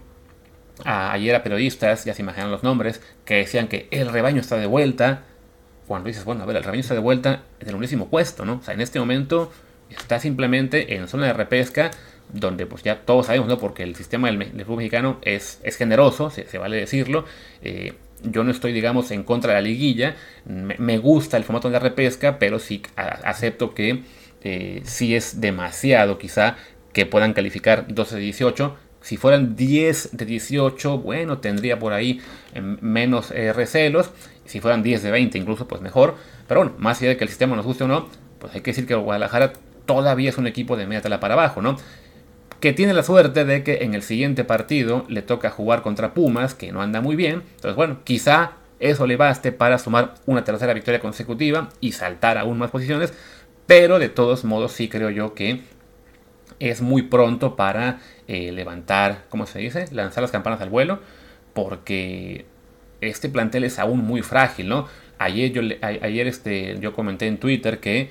ayer 0.84 1.34
a 1.34 1.42
periodistas, 1.42 2.04
ya 2.04 2.14
se 2.14 2.22
imaginan 2.22 2.50
los 2.50 2.62
nombres, 2.62 3.00
que 3.24 3.36
decían 3.36 3.68
que 3.68 3.88
el 3.90 4.08
rebaño 4.08 4.40
está 4.40 4.56
de 4.56 4.66
vuelta. 4.66 5.24
Cuando 5.86 6.06
dices, 6.06 6.24
bueno, 6.24 6.42
a 6.42 6.46
ver, 6.46 6.56
el 6.56 6.62
rebaño 6.62 6.80
está 6.80 6.94
de 6.94 7.00
vuelta 7.00 7.42
en 7.58 7.68
el 7.68 7.74
undécimo 7.74 8.08
puesto, 8.08 8.44
¿no? 8.44 8.54
O 8.54 8.62
sea, 8.62 8.74
en 8.74 8.80
este 8.80 9.00
momento 9.00 9.50
está 9.90 10.20
simplemente 10.20 10.94
en 10.94 11.08
zona 11.08 11.26
de 11.26 11.32
repesca 11.32 11.90
donde 12.32 12.66
pues 12.66 12.82
ya 12.82 13.00
todos 13.00 13.26
sabemos, 13.26 13.48
¿no? 13.48 13.58
Porque 13.58 13.82
el 13.82 13.96
sistema 13.96 14.30
del, 14.30 14.64
fútbol 14.64 14.78
mexicano 14.78 15.18
es, 15.22 15.60
es 15.62 15.76
generoso, 15.76 16.30
se, 16.30 16.58
vale 16.58 16.76
decirlo. 16.76 17.24
Eh, 17.62 17.94
yo 18.22 18.44
no 18.44 18.50
estoy, 18.50 18.72
digamos, 18.72 19.10
en 19.10 19.22
contra 19.22 19.54
de 19.54 19.60
la 19.60 19.62
liguilla. 19.62 20.16
Me, 20.44 20.98
gusta 20.98 21.36
el 21.36 21.44
formato 21.44 21.68
de 21.68 21.72
la 21.72 21.78
repesca, 21.78 22.38
pero 22.38 22.58
sí 22.58 22.82
acepto 22.96 23.74
que 23.74 24.02
eh, 24.42 24.82
sí 24.84 25.14
es 25.14 25.40
demasiado 25.40 26.18
quizá 26.18 26.56
que 26.92 27.06
puedan 27.06 27.32
calificar 27.32 27.86
12 27.88 28.16
de 28.16 28.20
18. 28.22 28.76
Si 29.00 29.16
fueran 29.16 29.56
10 29.56 30.16
de 30.16 30.24
18, 30.26 30.98
bueno, 30.98 31.38
tendría 31.38 31.78
por 31.78 31.92
ahí 31.92 32.20
em, 32.54 32.76
menos 32.80 33.30
eh, 33.30 33.52
recelos. 33.52 34.10
Si 34.44 34.60
fueran 34.60 34.82
10 34.82 35.02
de 35.02 35.10
20 35.10 35.38
incluso, 35.38 35.66
pues 35.66 35.80
mejor. 35.80 36.16
Pero 36.46 36.60
bueno, 36.60 36.76
más 36.78 37.00
allá 37.00 37.10
de 37.10 37.16
que 37.16 37.24
el 37.24 37.30
sistema 37.30 37.56
nos 37.56 37.64
guste 37.64 37.84
o 37.84 37.88
no, 37.88 38.08
pues 38.38 38.54
hay 38.54 38.60
que 38.60 38.72
decir 38.72 38.86
que 38.86 38.94
Guadalajara 38.94 39.52
todavía 39.86 40.30
es 40.30 40.38
un 40.38 40.46
equipo 40.46 40.76
de 40.76 40.86
media 40.86 41.00
tela 41.00 41.20
para 41.20 41.34
abajo, 41.34 41.62
¿no? 41.62 41.76
Que 42.60 42.72
tiene 42.72 42.92
la 42.92 43.02
suerte 43.02 43.44
de 43.44 43.64
que 43.64 43.78
en 43.82 43.94
el 43.94 44.02
siguiente 44.02 44.44
partido 44.44 45.04
le 45.08 45.22
toca 45.22 45.50
jugar 45.50 45.82
contra 45.82 46.14
Pumas, 46.14 46.54
que 46.54 46.72
no 46.72 46.82
anda 46.82 47.00
muy 47.00 47.16
bien. 47.16 47.42
Entonces, 47.56 47.74
bueno, 47.74 48.00
quizá 48.04 48.52
eso 48.80 49.06
le 49.06 49.16
baste 49.16 49.52
para 49.52 49.78
sumar 49.78 50.14
una 50.26 50.44
tercera 50.44 50.74
victoria 50.74 51.00
consecutiva 51.00 51.70
y 51.80 51.92
saltar 51.92 52.38
aún 52.38 52.58
más 52.58 52.70
posiciones, 52.70 53.12
pero 53.66 53.98
de 53.98 54.08
todos 54.08 54.44
modos 54.44 54.72
sí 54.72 54.88
creo 54.88 55.10
yo 55.10 55.34
que 55.34 55.62
es 56.58 56.82
muy 56.82 57.02
pronto 57.02 57.56
para 57.56 58.00
eh, 58.28 58.52
levantar, 58.52 59.24
¿cómo 59.30 59.46
se 59.46 59.58
dice? 59.58 59.86
Lanzar 59.92 60.22
las 60.22 60.30
campanas 60.30 60.60
al 60.60 60.68
vuelo, 60.68 61.00
porque 61.54 62.44
este 63.00 63.28
plantel 63.28 63.64
es 63.64 63.78
aún 63.78 64.00
muy 64.00 64.22
frágil, 64.22 64.68
¿no? 64.68 64.86
Ayer 65.18 65.52
yo, 65.52 65.62
ayer 65.82 66.26
este, 66.26 66.78
yo 66.80 66.92
comenté 66.92 67.26
en 67.26 67.38
Twitter 67.38 67.80
que 67.80 68.10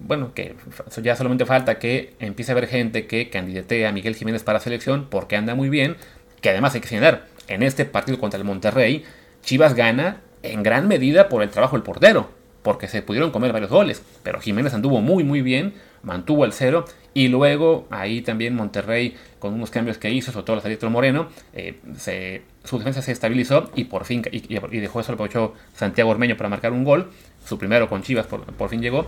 bueno, 0.00 0.32
que 0.34 0.54
ya 1.02 1.16
solamente 1.16 1.44
falta 1.44 1.78
que 1.78 2.14
empiece 2.20 2.52
a 2.52 2.54
haber 2.54 2.68
gente 2.68 3.06
que 3.06 3.30
candidate 3.30 3.86
a 3.86 3.92
Miguel 3.92 4.14
Jiménez 4.14 4.42
para 4.42 4.60
selección 4.60 5.08
porque 5.10 5.36
anda 5.36 5.54
muy 5.54 5.68
bien, 5.68 5.96
que 6.40 6.50
además 6.50 6.74
hay 6.74 6.80
que 6.80 6.88
señalar, 6.88 7.26
en 7.48 7.62
este 7.62 7.84
partido 7.84 8.18
contra 8.18 8.38
el 8.38 8.44
Monterrey, 8.44 9.04
Chivas 9.42 9.74
gana 9.74 10.20
en 10.42 10.62
gran 10.62 10.88
medida 10.88 11.28
por 11.28 11.42
el 11.42 11.50
trabajo 11.50 11.76
del 11.76 11.82
portero, 11.82 12.30
porque 12.62 12.86
se 12.86 13.02
pudieron 13.02 13.30
comer 13.30 13.52
varios 13.52 13.70
goles, 13.70 14.02
pero 14.22 14.40
Jiménez 14.40 14.74
anduvo 14.74 15.00
muy 15.00 15.24
muy 15.24 15.42
bien, 15.42 15.74
mantuvo 16.02 16.44
el 16.44 16.52
cero 16.52 16.84
y 17.14 17.28
luego 17.28 17.86
ahí 17.90 18.20
también 18.20 18.54
Monterrey 18.54 19.16
con 19.38 19.54
unos 19.54 19.70
cambios 19.70 19.98
que 19.98 20.10
hizo, 20.10 20.30
sobre 20.32 20.44
todo 20.44 20.56
la 20.56 20.62
salida 20.62 20.78
de 20.80 20.88
Moreno, 20.88 21.28
eh, 21.54 22.42
su 22.64 22.78
defensa 22.78 23.02
se 23.02 23.12
estabilizó 23.12 23.70
y 23.74 23.84
por 23.84 24.04
fin, 24.04 24.22
y, 24.30 24.80
dejó 24.80 25.00
eso 25.00 25.12
lo 25.12 25.14
aprovechó 25.14 25.54
Santiago 25.74 26.10
Ormeño 26.10 26.36
para 26.36 26.48
marcar 26.48 26.72
un 26.72 26.84
gol, 26.84 27.10
su 27.44 27.58
primero 27.58 27.88
con 27.88 28.02
Chivas 28.02 28.26
por 28.26 28.68
fin 28.68 28.82
llegó, 28.82 29.06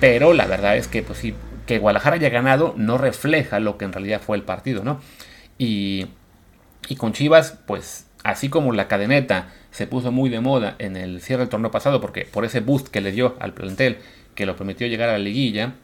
pero 0.00 0.32
la 0.32 0.46
verdad 0.46 0.76
es 0.76 0.88
que, 0.88 1.02
pues 1.02 1.18
sí, 1.18 1.34
que 1.66 1.78
Guadalajara 1.78 2.16
haya 2.16 2.30
ganado 2.30 2.74
no 2.76 2.98
refleja 2.98 3.60
lo 3.60 3.76
que 3.76 3.84
en 3.84 3.92
realidad 3.92 4.20
fue 4.20 4.36
el 4.36 4.42
partido, 4.42 4.84
¿no? 4.84 5.00
Y, 5.58 6.06
y 6.88 6.96
con 6.96 7.12
Chivas, 7.12 7.58
pues 7.66 8.06
así 8.24 8.48
como 8.48 8.72
la 8.72 8.88
cadeneta 8.88 9.48
se 9.70 9.86
puso 9.86 10.10
muy 10.12 10.30
de 10.30 10.40
moda 10.40 10.76
en 10.78 10.96
el 10.96 11.20
cierre 11.20 11.40
del 11.40 11.48
torneo 11.48 11.70
pasado, 11.70 12.00
porque 12.00 12.24
por 12.24 12.44
ese 12.44 12.60
boost 12.60 12.88
que 12.88 13.00
le 13.00 13.12
dio 13.12 13.36
al 13.40 13.52
plantel, 13.52 13.98
que 14.34 14.46
lo 14.46 14.56
permitió 14.56 14.86
llegar 14.86 15.08
a 15.08 15.12
la 15.12 15.18
liguilla, 15.18 15.74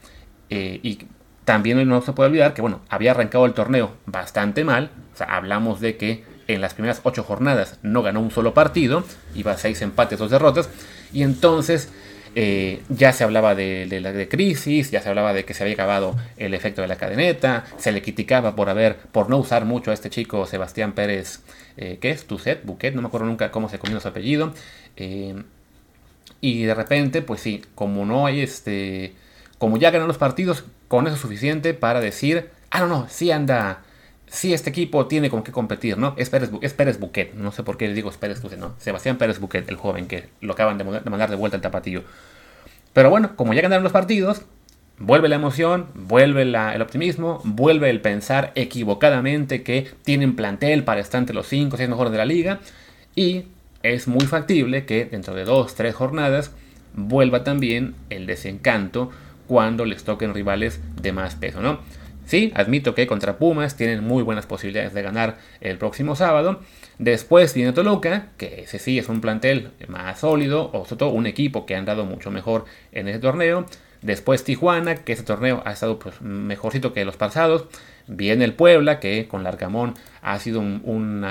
eh, 0.49 0.79
y 0.81 0.99
también 1.43 1.87
no 1.87 2.01
se 2.01 2.13
puede 2.13 2.29
olvidar 2.29 2.53
que, 2.53 2.61
bueno, 2.61 2.81
había 2.89 3.11
arrancado 3.11 3.45
el 3.45 3.53
torneo 3.53 3.95
bastante 4.05 4.63
mal, 4.63 4.89
o 5.13 5.17
sea, 5.17 5.27
hablamos 5.27 5.79
de 5.79 5.97
que 5.97 6.23
en 6.47 6.61
las 6.61 6.73
primeras 6.73 7.01
ocho 7.03 7.23
jornadas 7.23 7.79
no 7.83 8.01
ganó 8.01 8.19
un 8.19 8.31
solo 8.31 8.53
partido, 8.53 9.03
iba 9.35 9.51
a 9.51 9.57
seis 9.57 9.81
empates, 9.81 10.19
dos 10.19 10.31
derrotas, 10.31 10.69
y 11.13 11.23
entonces 11.23 11.91
eh, 12.37 12.81
ya 12.89 13.13
se 13.13 13.23
hablaba 13.23 13.55
de, 13.55 13.87
la 14.01 14.27
crisis, 14.27 14.91
ya 14.91 15.01
se 15.01 15.07
hablaba 15.07 15.31
de 15.31 15.45
que 15.45 15.53
se 15.53 15.63
había 15.63 15.73
acabado 15.75 16.17
el 16.35 16.53
efecto 16.53 16.81
de 16.81 16.87
la 16.89 16.97
cadeneta, 16.97 17.63
se 17.77 17.93
le 17.93 18.01
criticaba 18.01 18.57
por 18.57 18.69
haber, 18.69 18.97
por 18.97 19.29
no 19.29 19.37
usar 19.37 19.63
mucho 19.63 19.91
a 19.91 19.93
este 19.93 20.09
chico 20.09 20.45
Sebastián 20.45 20.91
Pérez, 20.91 21.39
eh, 21.77 21.97
¿qué 22.01 22.11
es? 22.11 22.25
Tucet, 22.25 22.65
Buquet, 22.65 22.93
no 22.93 23.01
me 23.01 23.07
acuerdo 23.07 23.27
nunca 23.27 23.51
cómo 23.51 23.69
se 23.69 23.79
comió 23.79 24.01
su 24.01 24.09
apellido. 24.09 24.53
Eh, 24.97 25.43
y 26.41 26.63
de 26.63 26.73
repente, 26.75 27.21
pues 27.21 27.39
sí, 27.39 27.63
como 27.73 28.05
no 28.05 28.25
hay 28.25 28.41
este, 28.41 29.13
como 29.57 29.77
ya 29.77 29.91
ganó 29.91 30.05
los 30.05 30.17
partidos, 30.17 30.65
con 30.89 31.07
eso 31.07 31.15
es 31.15 31.21
suficiente 31.21 31.73
para 31.73 32.01
decir, 32.01 32.49
ah, 32.69 32.81
no, 32.81 32.87
no, 32.87 33.07
sí 33.09 33.31
anda, 33.31 33.83
sí 34.35 34.53
este 34.53 34.69
equipo 34.69 35.07
tiene 35.07 35.29
con 35.29 35.43
qué 35.43 35.51
competir, 35.51 35.97
¿no? 35.97 36.13
Es 36.17 36.29
Pérez, 36.29 36.51
es 36.61 36.73
Pérez 36.73 36.99
Buquet, 36.99 37.33
no 37.33 37.51
sé 37.51 37.63
por 37.63 37.77
qué 37.77 37.87
le 37.87 37.93
digo 37.93 38.11
Pérez 38.11 38.41
Buquet, 38.41 38.59
no. 38.59 38.75
Sebastián 38.77 39.17
Pérez 39.17 39.39
Buquet, 39.39 39.67
el 39.69 39.77
joven 39.77 40.07
que 40.07 40.29
lo 40.41 40.53
acaban 40.53 40.77
de 40.77 40.83
mandar 40.83 41.29
de 41.29 41.35
vuelta 41.35 41.57
al 41.57 41.61
tapatillo. 41.61 42.03
Pero 42.93 43.09
bueno, 43.09 43.35
como 43.35 43.53
ya 43.53 43.61
ganaron 43.61 43.83
los 43.83 43.91
partidos, 43.91 44.43
vuelve 44.99 45.27
la 45.29 45.35
emoción, 45.35 45.87
vuelve 45.93 46.43
el 46.43 46.81
optimismo, 46.81 47.41
vuelve 47.43 47.89
el 47.89 48.01
pensar 48.01 48.51
equivocadamente 48.55 49.63
que 49.63 49.89
tienen 50.03 50.35
plantel 50.35 50.83
para 50.83 51.01
estar 51.01 51.19
entre 51.19 51.35
los 51.35 51.47
5 51.47 51.75
o 51.75 51.77
6 51.77 51.89
mejores 51.89 52.11
de 52.11 52.17
la 52.17 52.25
liga. 52.25 52.59
Y 53.15 53.43
es 53.83 54.07
muy 54.07 54.25
factible 54.25 54.85
que 54.85 55.05
dentro 55.05 55.35
de 55.35 55.43
2 55.43 55.75
3 55.75 55.93
jornadas 55.93 56.51
vuelva 56.93 57.43
también 57.43 57.95
el 58.09 58.25
desencanto 58.25 59.11
cuando 59.47 59.85
les 59.85 60.03
toquen 60.03 60.33
rivales 60.33 60.79
de 61.01 61.11
más 61.11 61.35
peso, 61.35 61.61
¿no? 61.61 61.79
Sí, 62.25 62.51
admito 62.55 62.95
que 62.95 63.05
contra 63.05 63.37
Pumas 63.37 63.77
tienen 63.77 64.03
muy 64.03 64.23
buenas 64.23 64.47
posibilidades 64.47 64.93
de 64.93 65.01
ganar 65.03 65.37
el 65.61 65.77
próximo 65.77 66.15
sábado. 66.15 66.59
Después 66.97 67.53
viene 67.53 67.71
Toluca, 67.71 68.29
que 68.37 68.61
ese 68.61 68.79
sí 68.79 68.97
es 68.97 69.09
un 69.09 69.21
plantel 69.21 69.71
más 69.87 70.19
sólido, 70.19 70.71
o 70.73 70.85
sobre 70.85 70.99
todo 70.99 71.09
un 71.09 71.27
equipo 71.27 71.65
que 71.65 71.75
ha 71.75 71.79
andado 71.79 72.05
mucho 72.05 72.31
mejor 72.31 72.65
en 72.91 73.07
ese 73.07 73.19
torneo. 73.19 73.65
Después 74.01 74.43
Tijuana, 74.43 74.95
que 74.95 75.13
ese 75.13 75.23
torneo 75.23 75.61
ha 75.65 75.71
estado 75.71 75.99
pues, 75.99 76.21
mejorcito 76.21 76.93
que 76.93 77.05
los 77.05 77.15
pasados. 77.15 77.65
Viene 78.07 78.43
el 78.45 78.53
Puebla, 78.53 78.99
que 78.99 79.27
con 79.27 79.43
Largamón 79.43 79.93
ha 80.21 80.39
sido 80.39 80.59
un, 80.59 81.25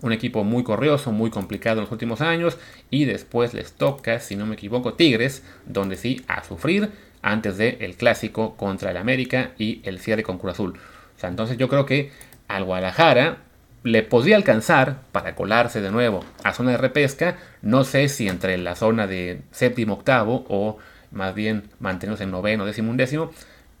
un 0.00 0.12
equipo 0.12 0.44
muy 0.44 0.64
corrioso, 0.64 1.12
muy 1.12 1.30
complicado 1.30 1.78
en 1.78 1.84
los 1.84 1.92
últimos 1.92 2.20
años. 2.20 2.58
Y 2.90 3.06
después 3.06 3.54
les 3.54 3.72
toca, 3.72 4.20
si 4.20 4.36
no 4.36 4.44
me 4.44 4.54
equivoco, 4.54 4.94
Tigres, 4.94 5.42
donde 5.66 5.96
sí 5.96 6.22
a 6.26 6.44
sufrir 6.44 6.90
antes 7.32 7.58
del 7.58 7.76
el 7.80 7.96
clásico 7.96 8.56
contra 8.56 8.90
el 8.90 8.96
América 8.96 9.52
y 9.58 9.80
el 9.84 10.00
cierre 10.00 10.22
con 10.22 10.38
Cruz 10.38 10.54
Azul. 10.54 10.78
O 11.16 11.20
sea, 11.20 11.28
entonces 11.28 11.58
yo 11.58 11.68
creo 11.68 11.84
que 11.84 12.10
al 12.48 12.64
Guadalajara 12.64 13.38
le 13.82 14.02
podría 14.02 14.36
alcanzar 14.36 15.02
para 15.12 15.34
colarse 15.34 15.80
de 15.80 15.90
nuevo 15.90 16.24
a 16.42 16.52
zona 16.52 16.72
de 16.72 16.76
repesca. 16.78 17.36
No 17.62 17.84
sé 17.84 18.08
si 18.08 18.28
entre 18.28 18.56
la 18.58 18.74
zona 18.74 19.06
de 19.06 19.42
séptimo, 19.50 19.94
octavo 19.94 20.46
o 20.48 20.78
más 21.10 21.34
bien 21.34 21.64
mantenerse 21.80 22.24
en 22.24 22.30
noveno, 22.30 22.64
décimo, 22.64 22.90
undécimo. 22.90 23.30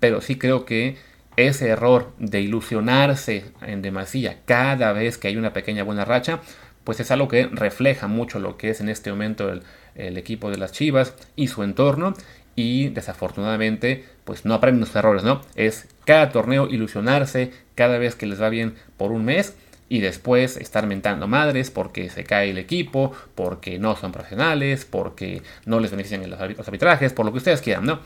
Pero 0.00 0.20
sí 0.20 0.36
creo 0.36 0.64
que 0.64 0.96
ese 1.36 1.68
error 1.68 2.12
de 2.18 2.40
ilusionarse 2.40 3.44
en 3.62 3.80
demasía 3.82 4.38
cada 4.44 4.92
vez 4.92 5.18
que 5.18 5.28
hay 5.28 5.36
una 5.36 5.52
pequeña 5.52 5.84
buena 5.84 6.04
racha, 6.04 6.40
pues 6.84 7.00
es 7.00 7.10
algo 7.10 7.28
que 7.28 7.46
refleja 7.46 8.08
mucho 8.08 8.38
lo 8.38 8.56
que 8.56 8.70
es 8.70 8.80
en 8.80 8.88
este 8.88 9.10
momento 9.10 9.50
el, 9.52 9.62
el 9.94 10.16
equipo 10.16 10.50
de 10.50 10.56
las 10.56 10.72
Chivas 10.72 11.14
y 11.36 11.48
su 11.48 11.62
entorno 11.62 12.14
y 12.58 12.88
desafortunadamente 12.88 14.04
pues 14.24 14.44
no 14.44 14.52
aprenden 14.52 14.80
los 14.80 14.96
errores, 14.96 15.22
¿no? 15.22 15.42
Es 15.54 15.86
cada 16.04 16.30
torneo 16.30 16.66
ilusionarse, 16.66 17.52
cada 17.76 17.98
vez 17.98 18.16
que 18.16 18.26
les 18.26 18.42
va 18.42 18.48
bien 18.48 18.74
por 18.96 19.12
un 19.12 19.24
mes 19.24 19.54
y 19.88 20.00
después 20.00 20.56
estar 20.56 20.84
mentando 20.84 21.28
madres 21.28 21.70
porque 21.70 22.10
se 22.10 22.24
cae 22.24 22.50
el 22.50 22.58
equipo, 22.58 23.12
porque 23.36 23.78
no 23.78 23.94
son 23.94 24.10
profesionales, 24.10 24.84
porque 24.84 25.42
no 25.66 25.78
les 25.78 25.92
benefician 25.92 26.24
en 26.24 26.30
los 26.30 26.40
arbitrajes, 26.40 27.12
por 27.12 27.26
lo 27.26 27.30
que 27.30 27.38
ustedes 27.38 27.62
quieran, 27.62 27.84
¿no? 27.84 28.00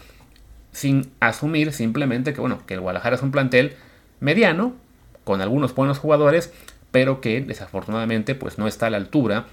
Sin 0.71 1.11
asumir 1.19 1.73
simplemente 1.73 2.35
que, 2.35 2.43
bueno, 2.43 2.59
que 2.67 2.75
el 2.75 2.81
Guadalajara 2.81 3.17
es 3.17 3.23
un 3.23 3.31
plantel 3.31 3.77
mediano, 4.21 4.75
con 5.25 5.41
algunos 5.41 5.75
buenos 5.75 5.99
jugadores, 5.99 6.53
pero 6.91 7.23
que 7.23 7.41
desafortunadamente 7.41 8.35
pues 8.35 8.59
no 8.59 8.69
está 8.69 8.89
a 8.89 8.91
la 8.91 8.99
altura 8.99 9.47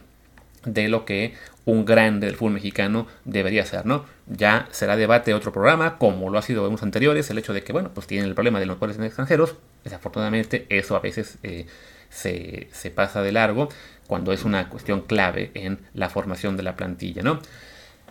de 0.66 0.90
lo 0.90 1.06
que 1.06 1.36
un 1.70 1.86
grande 1.86 2.28
del 2.28 2.36
fútbol 2.36 2.54
mexicano 2.54 3.08
debería 3.26 3.66
ser, 3.66 3.86
¿no? 3.86 4.06
Ya 4.28 4.68
será 4.72 4.96
debate 4.96 5.34
otro 5.34 5.52
programa, 5.52 5.98
como 5.98 6.30
lo 6.30 6.40
ha 6.40 6.42
sido 6.42 6.66
en 6.66 6.72
los 6.72 6.84
anteriores, 6.84 7.30
el 7.30 7.38
hecho 7.38 7.54
de 7.54 7.64
que, 7.64 7.72
bueno, 7.72 7.92
pues 7.94 8.08
tienen 8.08 8.28
el 8.28 8.34
problema 8.34 8.60
de 8.60 8.66
los 8.66 8.80
goles 8.80 8.98
en 8.98 9.04
extranjeros, 9.04 9.56
desafortunadamente 9.84 10.66
eso 10.70 10.96
a 10.96 11.00
veces 11.00 11.38
eh, 11.44 11.68
se, 12.10 12.92
pasa 12.94 13.22
de 13.22 13.32
largo 13.32 13.70
cuando 14.08 14.34
es 14.34 14.44
una 14.46 14.70
cuestión 14.70 15.02
clave 15.02 15.52
en 15.54 15.80
la 15.94 16.10
formación 16.10 16.58
de 16.58 16.64
la 16.64 16.76
plantilla, 16.76 17.22
¿no? 17.22 17.40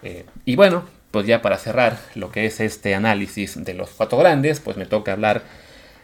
Eh, 0.03 0.25
y 0.45 0.55
bueno, 0.55 0.85
pues 1.11 1.27
ya 1.27 1.43
para 1.43 1.59
cerrar 1.59 1.99
lo 2.15 2.31
que 2.31 2.47
es 2.47 2.61
este 2.61 2.95
análisis 2.95 3.63
de 3.65 3.75
los 3.75 3.91
cuatro 3.91 4.19
grandes, 4.19 4.61
pues 4.61 4.77
me 4.77 4.87
toca 4.87 5.13
hablar 5.13 5.43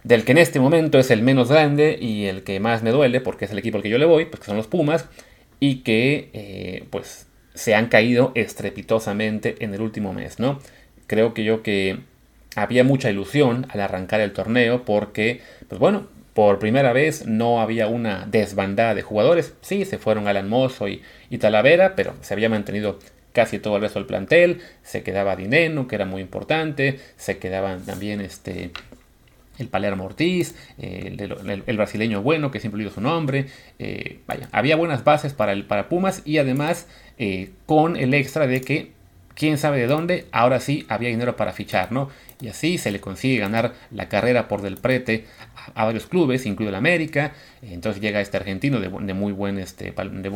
del 0.03 0.25
que 0.25 0.33
en 0.33 0.39
este 0.39 0.59
momento 0.59 0.99
es 0.99 1.11
el 1.11 1.23
menos 1.23 1.49
grande 1.49 1.97
y 2.01 2.27
el 2.27 2.43
que 2.43 2.59
más 2.59 2.83
me 2.83 2.91
duele, 2.91 3.21
porque 3.21 3.45
es 3.45 3.53
el 3.53 3.59
equipo 3.59 3.77
al 3.77 3.83
que 3.83 3.91
yo 3.91 3.99
le 3.99 4.07
voy, 4.07 4.25
pues 4.25 4.41
que 4.41 4.47
son 4.47 4.57
los 4.57 4.67
Pumas, 4.67 5.07
y 5.61 5.77
que 5.77 6.31
eh, 6.33 6.85
pues 6.91 7.29
se 7.55 7.75
han 7.75 7.87
caído 7.87 8.33
estrepitosamente 8.35 9.57
en 9.61 9.73
el 9.75 9.81
último 9.81 10.13
mes, 10.13 10.39
¿no? 10.39 10.61
Creo 11.07 11.35
que 11.35 11.45
yo 11.45 11.63
que 11.63 12.01
había 12.57 12.85
mucha 12.85 13.11
ilusión 13.11 13.67
al 13.71 13.81
arrancar 13.81 14.21
el 14.21 14.33
torneo 14.33 14.85
porque, 14.85 15.41
pues 15.69 15.79
bueno, 15.79 16.07
por 16.35 16.59
primera 16.59 16.93
vez 16.93 17.27
no 17.27 17.61
había 17.61 17.87
una 17.87 18.27
desbandada 18.27 18.95
de 18.95 19.03
jugadores. 19.03 19.55
Sí, 19.61 19.85
se 19.85 19.99
fueron 19.99 20.27
Alan 20.27 20.49
Mozo 20.49 20.89
y, 20.89 21.03
y 21.31 21.39
Talavera, 21.39 21.95
pero 21.95 22.15
se 22.23 22.35
había 22.35 22.49
mantenido 22.49 22.99
casi 23.33 23.59
todo 23.59 23.77
el 23.77 23.83
resto 23.83 24.01
del 24.01 24.07
plantel. 24.07 24.61
Se 24.83 25.03
quedaba 25.03 25.37
Dineno, 25.37 25.87
que 25.87 25.95
era 25.95 26.07
muy 26.07 26.23
importante. 26.23 26.99
Se 27.17 27.39
quedaban 27.39 27.85
también 27.85 28.21
este, 28.21 28.73
el 29.59 29.69
Palermo 29.69 30.05
Ortiz, 30.05 30.55
el, 30.79 31.77
brasileño 31.77 32.23
bueno, 32.23 32.51
que 32.51 32.61
siempre 32.61 32.79
olvido 32.79 32.93
su 32.93 33.01
nombre. 33.01 33.47
Eh, 33.79 34.19
vaya, 34.27 34.49
había 34.53 34.77
buenas 34.77 35.05
bases 35.05 35.33
para, 35.33 35.53
el, 35.53 35.65
para 35.65 35.89
Pumas 35.89 36.23
y 36.25 36.39
además 36.39 36.89
eh, 37.19 37.51
con 37.67 37.97
el 37.97 38.15
extra 38.15 38.47
de 38.47 38.61
que, 38.61 38.93
quién 39.35 39.59
sabe 39.59 39.79
de 39.79 39.87
dónde, 39.87 40.27
ahora 40.33 40.61
sí 40.61 40.87
había 40.89 41.09
dinero 41.09 41.37
para 41.37 41.53
fichar, 41.53 41.93
¿no? 41.93 42.09
Y 42.41 42.49
así 42.49 42.79
se 42.79 42.91
le 42.91 43.01
consigue 43.01 43.39
ganar 43.39 43.75
la 43.91 44.09
carrera 44.09 44.49
por 44.49 44.63
del 44.63 44.77
prete 44.77 45.27
a, 45.75 45.85
varios 45.85 46.07
clubes, 46.07 46.47
incluido 46.47 46.71
el 46.71 46.75
América. 46.75 47.33
Entonces 47.63 48.03
llega 48.03 48.21
este 48.21 48.37
argentino 48.37 48.81
de, 48.81 49.15
muy 49.15 49.33
buen 49.33 49.59
este, 49.59 49.93
de, 49.93 50.31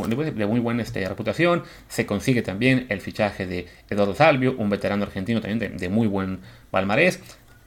muy 0.46 0.60
buena 0.60 0.82
este, 0.82 1.06
reputación. 1.06 1.64
Se 1.88 2.06
consigue 2.06 2.42
también 2.42 2.86
el 2.88 3.00
fichaje 3.00 3.46
de 3.46 3.66
Eduardo 3.90 4.14
Salvio, 4.14 4.56
un 4.56 4.70
veterano 4.70 5.04
argentino 5.04 5.40
también 5.40 5.76
de, 5.76 5.88
muy 5.88 6.06
buen 6.06 6.40
palmarés 6.70 7.20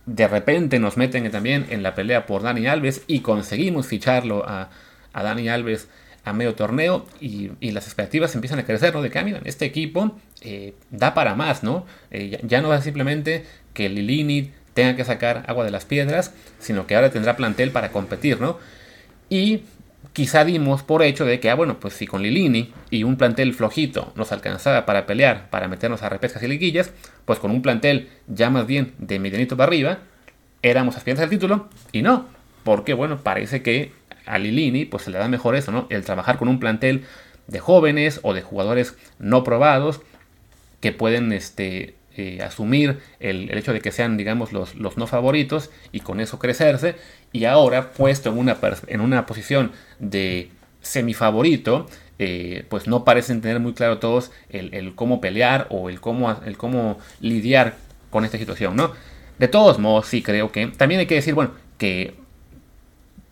de 0.08 0.28
repente 0.28 0.80
nos 0.80 0.97
meten 0.97 1.30
también 1.30 1.67
en 1.69 1.84
la 1.84 1.93
pelea 1.93 2.26
por 2.26 2.41
Dani 2.41 2.65
Alves 2.65 3.04
y 3.06 3.19
conseguimos 3.19 3.86
ficharlo 3.86 4.43
a, 4.47 4.69
Dani 5.13 5.47
Alves 5.47 5.89
a 6.24 6.34
medio 6.34 6.54
torneo 6.54 7.06
y, 7.20 7.50
las 7.72 7.86
expectativas 7.86 8.36
empiezan 8.36 8.60
a 8.60 8.66
crecer, 8.66 8.94
¿no? 8.94 9.02
De 9.02 9.10
que, 9.10 9.20
ah, 9.20 9.42
este 9.46 9.66
equipo 9.66 10.18
eh, 10.42 10.74
da 10.92 11.14
para 11.14 11.36
más, 11.36 11.64
¿no? 11.64 11.86
Eh, 12.12 12.40
ya, 12.44 12.62
no 12.62 12.74
es 12.74 12.84
simplemente 12.84 13.46
que 13.74 13.90
Lilini 13.90 14.52
tenga 14.74 14.96
que 14.96 15.04
sacar 15.04 15.44
agua 15.48 15.66
de 15.66 15.72
las 15.72 15.86
piedras, 15.86 16.34
sino 16.60 16.88
que 16.88 16.96
ahora 16.96 17.10
tendrá 17.12 17.36
plantel 17.36 17.72
para 17.72 17.92
competir, 17.92 18.40
¿no? 18.40 18.60
Y 19.30 19.64
quizá 20.14 20.46
dimos 20.46 20.84
por 20.84 21.04
hecho 21.04 21.26
de 21.26 21.40
que, 21.40 21.50
ah, 21.50 21.56
bueno, 21.56 21.80
pues 21.80 21.96
si 21.96 22.06
con 22.06 22.22
Lilini 22.22 22.72
y 22.90 23.04
un 23.04 23.18
plantel 23.18 23.54
flojito 23.54 24.14
nos 24.16 24.32
alcanzaba 24.32 24.86
para 24.86 25.06
pelear, 25.06 25.50
para 25.50 25.68
meternos 25.68 26.04
a 26.04 26.10
repescas 26.10 26.44
y 26.44 26.48
liguillas, 26.48 26.92
pues 27.26 27.40
con 27.40 27.52
un 27.52 27.62
plantel 27.62 28.10
ya 28.28 28.50
más 28.50 28.68
bien 28.68 28.94
de 29.00 29.20
medianito 29.20 29.58
para 29.58 29.68
arriba, 29.68 30.00
éramos 30.62 30.96
aspirantes 30.96 31.24
al 31.24 31.30
título, 31.30 31.70
y 31.92 32.04
no, 32.04 32.28
porque, 32.64 32.94
bueno, 32.94 33.22
parece 33.24 33.64
que 33.64 33.92
a 34.26 34.40
pues 34.90 35.04
se 35.04 35.12
le 35.12 35.18
da 35.18 35.28
mejor 35.28 35.56
eso, 35.56 35.72
¿no? 35.72 35.88
El 35.90 36.04
trabajar 36.04 36.38
con 36.38 36.48
un 36.48 36.60
plantel 36.60 37.06
de 37.48 37.60
jóvenes 37.60 38.20
o 38.24 38.34
de 38.34 38.42
jugadores 38.42 38.96
no 39.20 39.44
probados 39.44 40.02
que 40.80 40.92
pueden 40.92 41.32
este, 41.32 41.96
eh, 42.18 42.42
asumir 42.42 43.00
el, 43.20 43.56
hecho 43.58 43.74
de 43.74 43.82
que 43.82 43.92
sean, 43.92 44.18
digamos, 44.18 44.52
los, 44.52 44.76
los, 44.76 44.98
no 44.98 45.08
favoritos 45.08 45.70
y 45.92 46.02
con 46.02 46.20
eso 46.20 46.40
crecerse. 46.40 46.96
Y 47.32 47.46
ahora, 47.46 47.92
puesto 47.92 48.30
en 48.30 48.38
una, 48.38 48.58
en 48.88 49.02
una 49.02 49.26
posición 49.26 49.72
de 50.00 50.50
semifavorito, 50.82 51.88
eh, 52.20 52.66
pues 52.70 52.88
no 52.88 53.04
parecen 53.04 53.42
tener 53.42 53.60
muy 53.60 53.74
claro 53.74 54.00
todos 54.00 54.32
el, 54.50 54.94
cómo 54.96 55.22
pelear 55.22 55.68
o 55.70 55.90
el 55.90 56.02
cómo, 56.02 56.36
el 56.46 56.58
cómo 56.58 57.00
lidiar 57.20 57.76
con 58.10 58.26
esta 58.26 58.38
situación, 58.38 58.76
¿no? 58.76 58.92
De 59.40 59.48
todos 59.48 59.80
modos, 59.80 60.08
sí 60.08 60.22
creo 60.22 60.52
que 60.52 60.68
también 60.68 61.00
hay 61.00 61.08
que 61.08 61.16
decir, 61.16 61.34
bueno, 61.34 61.52
que 61.78 62.14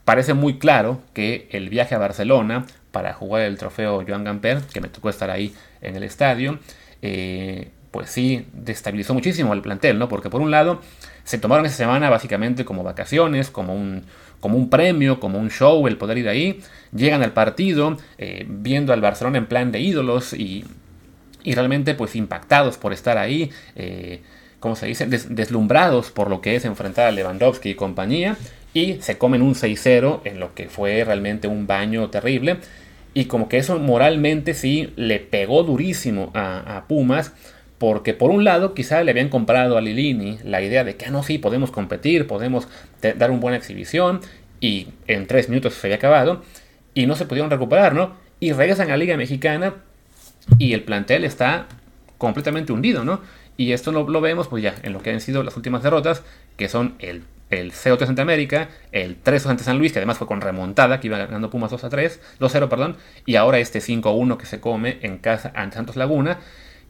parece 0.10 0.34
muy 0.34 0.58
claro 0.58 1.04
que 1.14 1.48
el 1.52 1.70
viaje 1.70 1.94
a 1.94 2.00
Barcelona 2.00 2.66
para 2.90 3.14
jugar 3.14 3.44
el 3.44 3.60
trofeo 3.60 4.04
Joan 4.08 4.24
Gamper, 4.24 4.58
que 4.74 4.82
me 4.82 4.88
tocó 4.88 5.12
estar 5.12 5.30
ahí 5.30 5.54
en 5.84 5.96
el 5.96 6.02
estadio, 6.02 6.58
eh, 7.04 7.70
pues 7.92 8.10
sí 8.10 8.48
destabilizó 8.52 9.14
muchísimo 9.14 9.54
el 9.54 9.62
plantel, 9.62 10.00
¿no? 10.00 10.10
Porque 10.10 10.32
por 10.32 10.42
un 10.42 10.50
lado 10.50 10.82
se 11.26 11.38
tomaron 11.38 11.68
esa 11.68 11.76
semana 11.76 12.10
básicamente 12.10 12.66
como 12.66 12.82
vacaciones, 12.82 13.52
como 13.52 13.76
un, 13.76 14.02
como 14.40 14.58
un 14.58 14.72
premio, 14.72 15.20
como 15.20 15.38
un 15.38 15.52
show, 15.52 15.88
el 15.88 15.96
poder 15.98 16.18
ir 16.18 16.28
ahí. 16.28 16.60
Llegan 16.92 17.22
al 17.22 17.34
partido 17.34 17.96
eh, 18.18 18.48
viendo 18.50 18.94
al 18.94 19.02
Barcelona 19.02 19.38
en 19.38 19.46
plan 19.46 19.72
de 19.72 19.80
ídolos 19.80 20.34
y, 20.34 20.66
y 21.44 21.54
realmente 21.54 21.94
pues 21.94 22.16
impactados 22.16 22.80
por 22.80 22.94
estar 22.94 23.20
ahí, 23.20 23.52
eh, 23.76 24.24
como 24.60 24.76
se 24.76 24.88
dice, 24.88 25.06
deslumbrados 25.06 26.10
por 26.10 26.32
lo 26.32 26.42
que 26.42 26.56
es 26.56 26.66
enfrentar 26.66 27.06
a 27.06 27.12
Lewandowski 27.12 27.70
y 27.70 27.76
compañía. 27.76 28.38
Y 28.74 28.96
se 29.02 29.18
comen 29.18 29.42
un 29.42 29.56
6-0 29.56 30.22
en 30.26 30.40
lo 30.40 30.54
que 30.54 30.70
fue 30.70 31.04
realmente 31.04 31.48
un 31.48 31.68
baño 31.68 32.10
terrible. 32.10 32.58
Y 33.14 33.26
como 33.26 33.50
que 33.50 33.58
eso 33.58 33.80
moralmente 33.80 34.54
sí 34.54 34.94
le 34.96 35.20
pegó 35.20 35.64
durísimo 35.64 36.32
a, 36.34 36.86
Pumas 36.88 37.34
porque 37.80 38.14
por 38.14 38.30
un 38.30 38.44
lado 38.44 38.74
quizá 38.74 39.04
le 39.04 39.12
habían 39.12 39.30
comprado 39.30 39.78
a 39.78 39.82
Lilini 39.82 40.38
la 40.44 40.62
idea 40.62 40.84
de 40.84 40.98
que, 40.98 41.06
ah, 41.06 41.12
no, 41.12 41.24
sí, 41.24 41.38
podemos 41.38 41.72
competir, 41.72 42.28
podemos 42.28 42.68
dar 43.02 43.32
una 43.32 43.40
buena 43.40 43.58
exhibición, 43.58 44.20
y 44.60 44.88
en 45.08 45.28
tres 45.28 45.48
minutos 45.48 45.76
se 45.76 45.88
había 45.88 45.96
acabado, 45.96 46.44
y 46.94 47.06
no 47.06 47.16
se 47.16 47.26
pudieron 47.26 47.50
recuperar, 47.50 47.96
¿no? 47.96 48.16
Y 48.42 48.52
regresan 48.52 48.88
a 48.88 48.92
la 48.92 48.98
Liga 48.98 49.16
Mexicana 49.16 49.76
y 50.58 50.74
el 50.74 50.84
plantel 50.84 51.24
está 51.24 51.68
completamente 52.18 52.74
hundido, 52.74 53.06
¿no? 53.06 53.22
Y 53.56 53.72
esto 53.72 53.94
lo, 53.94 54.08
lo 54.10 54.22
vemos 54.22 54.50
pues 54.50 54.62
ya 54.62 54.76
en 54.84 54.94
lo 54.94 55.02
que 55.02 55.12
han 55.12 55.22
sido 55.22 55.44
las 55.44 55.56
últimas 55.56 55.82
derrotas, 55.82 56.24
que 56.58 56.68
son 56.68 56.96
el, 57.00 57.24
el 57.50 57.72
0-3 57.72 58.10
ante 58.10 58.22
América, 58.22 58.70
el 58.92 59.16
3 59.16 59.48
ante 59.48 59.64
San 59.64 59.78
Luis, 59.78 59.92
que 59.92 60.00
además 60.00 60.18
fue 60.18 60.28
con 60.28 60.42
remontada, 60.42 61.00
que 61.00 61.08
iba 61.08 61.18
ganando 61.18 61.50
Pumas 61.50 61.72
2 61.72 61.88
3, 61.90 62.22
2-0, 62.40 62.70
perdón, 62.70 62.98
y 63.26 63.36
ahora 63.36 63.60
este 63.60 63.80
5-1 63.80 64.38
que 64.38 64.46
se 64.46 64.60
come 64.60 65.00
en 65.02 65.18
casa 65.18 65.52
ante 65.56 65.76
Santos 65.76 65.96
Laguna, 65.96 66.40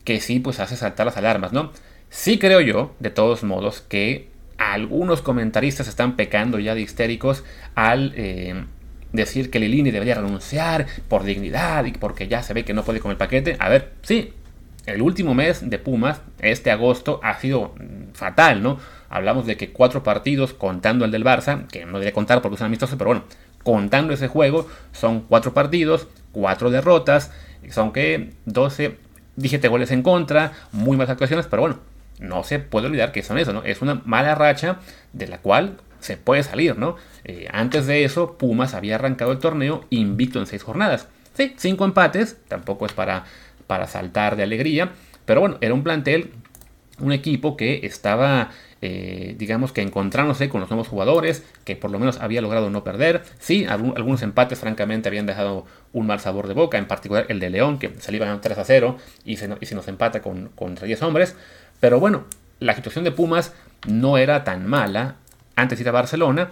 que 0.04 0.20
sí 0.20 0.40
pues 0.40 0.60
hace 0.60 0.76
saltar 0.76 1.06
las 1.06 1.18
alarmas, 1.18 1.54
¿no? 1.54 1.72
Sí 2.10 2.40
creo 2.40 2.62
yo, 2.62 2.96
de 3.00 3.10
todos 3.10 3.44
modos, 3.44 3.82
que 3.82 4.30
algunos 4.58 5.22
comentaristas 5.22 5.88
están 5.88 6.16
pecando 6.16 6.60
ya 6.60 6.76
de 6.76 6.82
histéricos 6.82 7.44
al 7.76 8.14
eh, 8.16 8.66
decir 9.14 9.50
que 9.50 9.60
Lilini 9.60 9.92
debería 9.92 10.16
renunciar 10.16 10.86
por 11.08 11.24
dignidad 11.24 11.86
y 11.86 11.94
porque 11.94 12.28
ya 12.28 12.44
se 12.44 12.54
ve 12.54 12.66
que 12.66 12.74
no 12.74 12.84
puede 12.84 13.00
con 13.00 13.12
el 13.12 13.18
paquete. 13.18 13.56
A 13.60 13.70
ver, 13.70 13.94
sí, 14.02 14.34
el 14.86 15.02
último 15.02 15.34
mes 15.34 15.70
de 15.70 15.80
Pumas, 15.80 16.22
este 16.40 16.72
agosto, 16.72 17.20
ha 17.24 17.40
sido 17.40 17.74
fatal, 18.14 18.62
¿no? 18.62 18.80
Hablamos 19.10 19.46
de 19.46 19.58
que 19.58 19.72
cuatro 19.72 20.04
partidos, 20.04 20.54
contando 20.54 21.06
el 21.06 21.12
del 21.12 21.26
Barça, 21.26 21.68
que 21.68 21.86
no 21.86 22.00
debe 22.00 22.14
contar 22.14 22.42
porque 22.42 22.56
es 22.56 22.62
amistoso, 22.62 22.98
pero 22.98 23.10
bueno, 23.10 23.24
contando 23.64 24.14
ese 24.14 24.28
juego, 24.28 24.68
son 24.92 25.22
cuatro 25.22 25.54
partidos, 25.54 26.08
cuatro 26.32 26.70
derrotas, 26.70 27.32
son 27.70 27.92
que 27.92 28.34
12 28.46 28.98
17 29.40 29.68
goles 29.68 29.92
en 29.92 30.04
contra, 30.04 30.52
muy 30.72 30.98
malas 30.98 31.12
actuaciones, 31.12 31.48
pero 31.48 31.62
bueno, 31.62 31.80
no 32.20 32.44
se 32.44 32.60
puede 32.60 32.88
olvidar 32.88 33.12
que 33.12 33.24
son 33.24 33.38
eso, 33.38 33.54
¿no? 33.54 33.64
Es 33.64 33.82
una 33.82 34.02
mala 34.06 34.36
racha 34.36 34.80
de 35.14 35.28
la 35.28 35.40
cual 35.40 35.78
se 36.00 36.18
puede 36.18 36.44
salir, 36.44 36.78
¿no? 36.78 36.98
Eh, 37.24 37.48
antes 37.52 37.88
de 37.88 38.04
eso, 38.04 38.38
Pumas 38.38 38.74
había 38.74 38.96
arrancado 38.96 39.32
el 39.32 39.40
torneo 39.40 39.86
invicto 39.90 40.40
en 40.40 40.46
seis 40.46 40.64
jornadas. 40.64 41.08
Sí, 41.34 41.54
cinco 41.58 41.86
empates, 41.86 42.38
tampoco 42.48 42.86
es 42.86 42.94
para, 42.94 43.26
para 43.68 43.88
saltar 43.88 44.36
de 44.36 44.44
alegría, 44.44 44.92
pero 45.26 45.40
bueno, 45.42 45.58
era 45.62 45.74
un 45.74 45.84
plantel, 45.84 46.32
un 47.00 47.14
equipo 47.14 47.56
que 47.56 47.86
estaba 47.86 48.50
eh, 48.82 49.36
digamos 49.38 49.72
que 49.72 49.82
encontrándose 49.82 50.48
con 50.48 50.62
los 50.62 50.70
nuevos 50.70 50.88
jugadores, 50.88 51.44
que 51.66 51.76
por 51.76 51.92
lo 51.92 52.00
menos 52.00 52.20
había 52.20 52.42
logrado 52.42 52.70
no 52.70 52.84
perder. 52.84 53.24
Sí, 53.40 53.66
algunos 53.66 54.22
empates 54.22 54.60
francamente 54.60 55.10
habían 55.10 55.26
dejado 55.26 55.66
un 55.92 56.08
mal 56.08 56.20
sabor 56.20 56.48
de 56.48 56.54
boca, 56.54 56.78
en 56.78 56.88
particular 56.88 57.26
el 57.30 57.40
de 57.40 57.50
León, 57.50 57.80
que 57.80 57.94
salía 58.00 58.40
3 58.40 58.58
a 58.58 58.64
0 58.64 58.98
y 59.26 59.38
se, 59.38 59.50
se 59.66 59.76
nos 59.76 59.88
empata 59.88 60.22
con, 60.22 60.50
contra 60.56 60.86
10 60.86 61.02
hombres. 61.04 61.36
Pero 61.80 62.00
bueno, 62.00 62.24
la 62.60 62.76
situación 62.76 63.04
de 63.04 63.12
Pumas 63.12 63.54
no 63.88 64.18
era 64.18 64.44
tan 64.44 64.68
mala 64.68 65.16
antes 65.56 65.78
de 65.78 65.84
ir 65.84 65.90
a 65.90 65.94
Barcelona. 65.94 66.50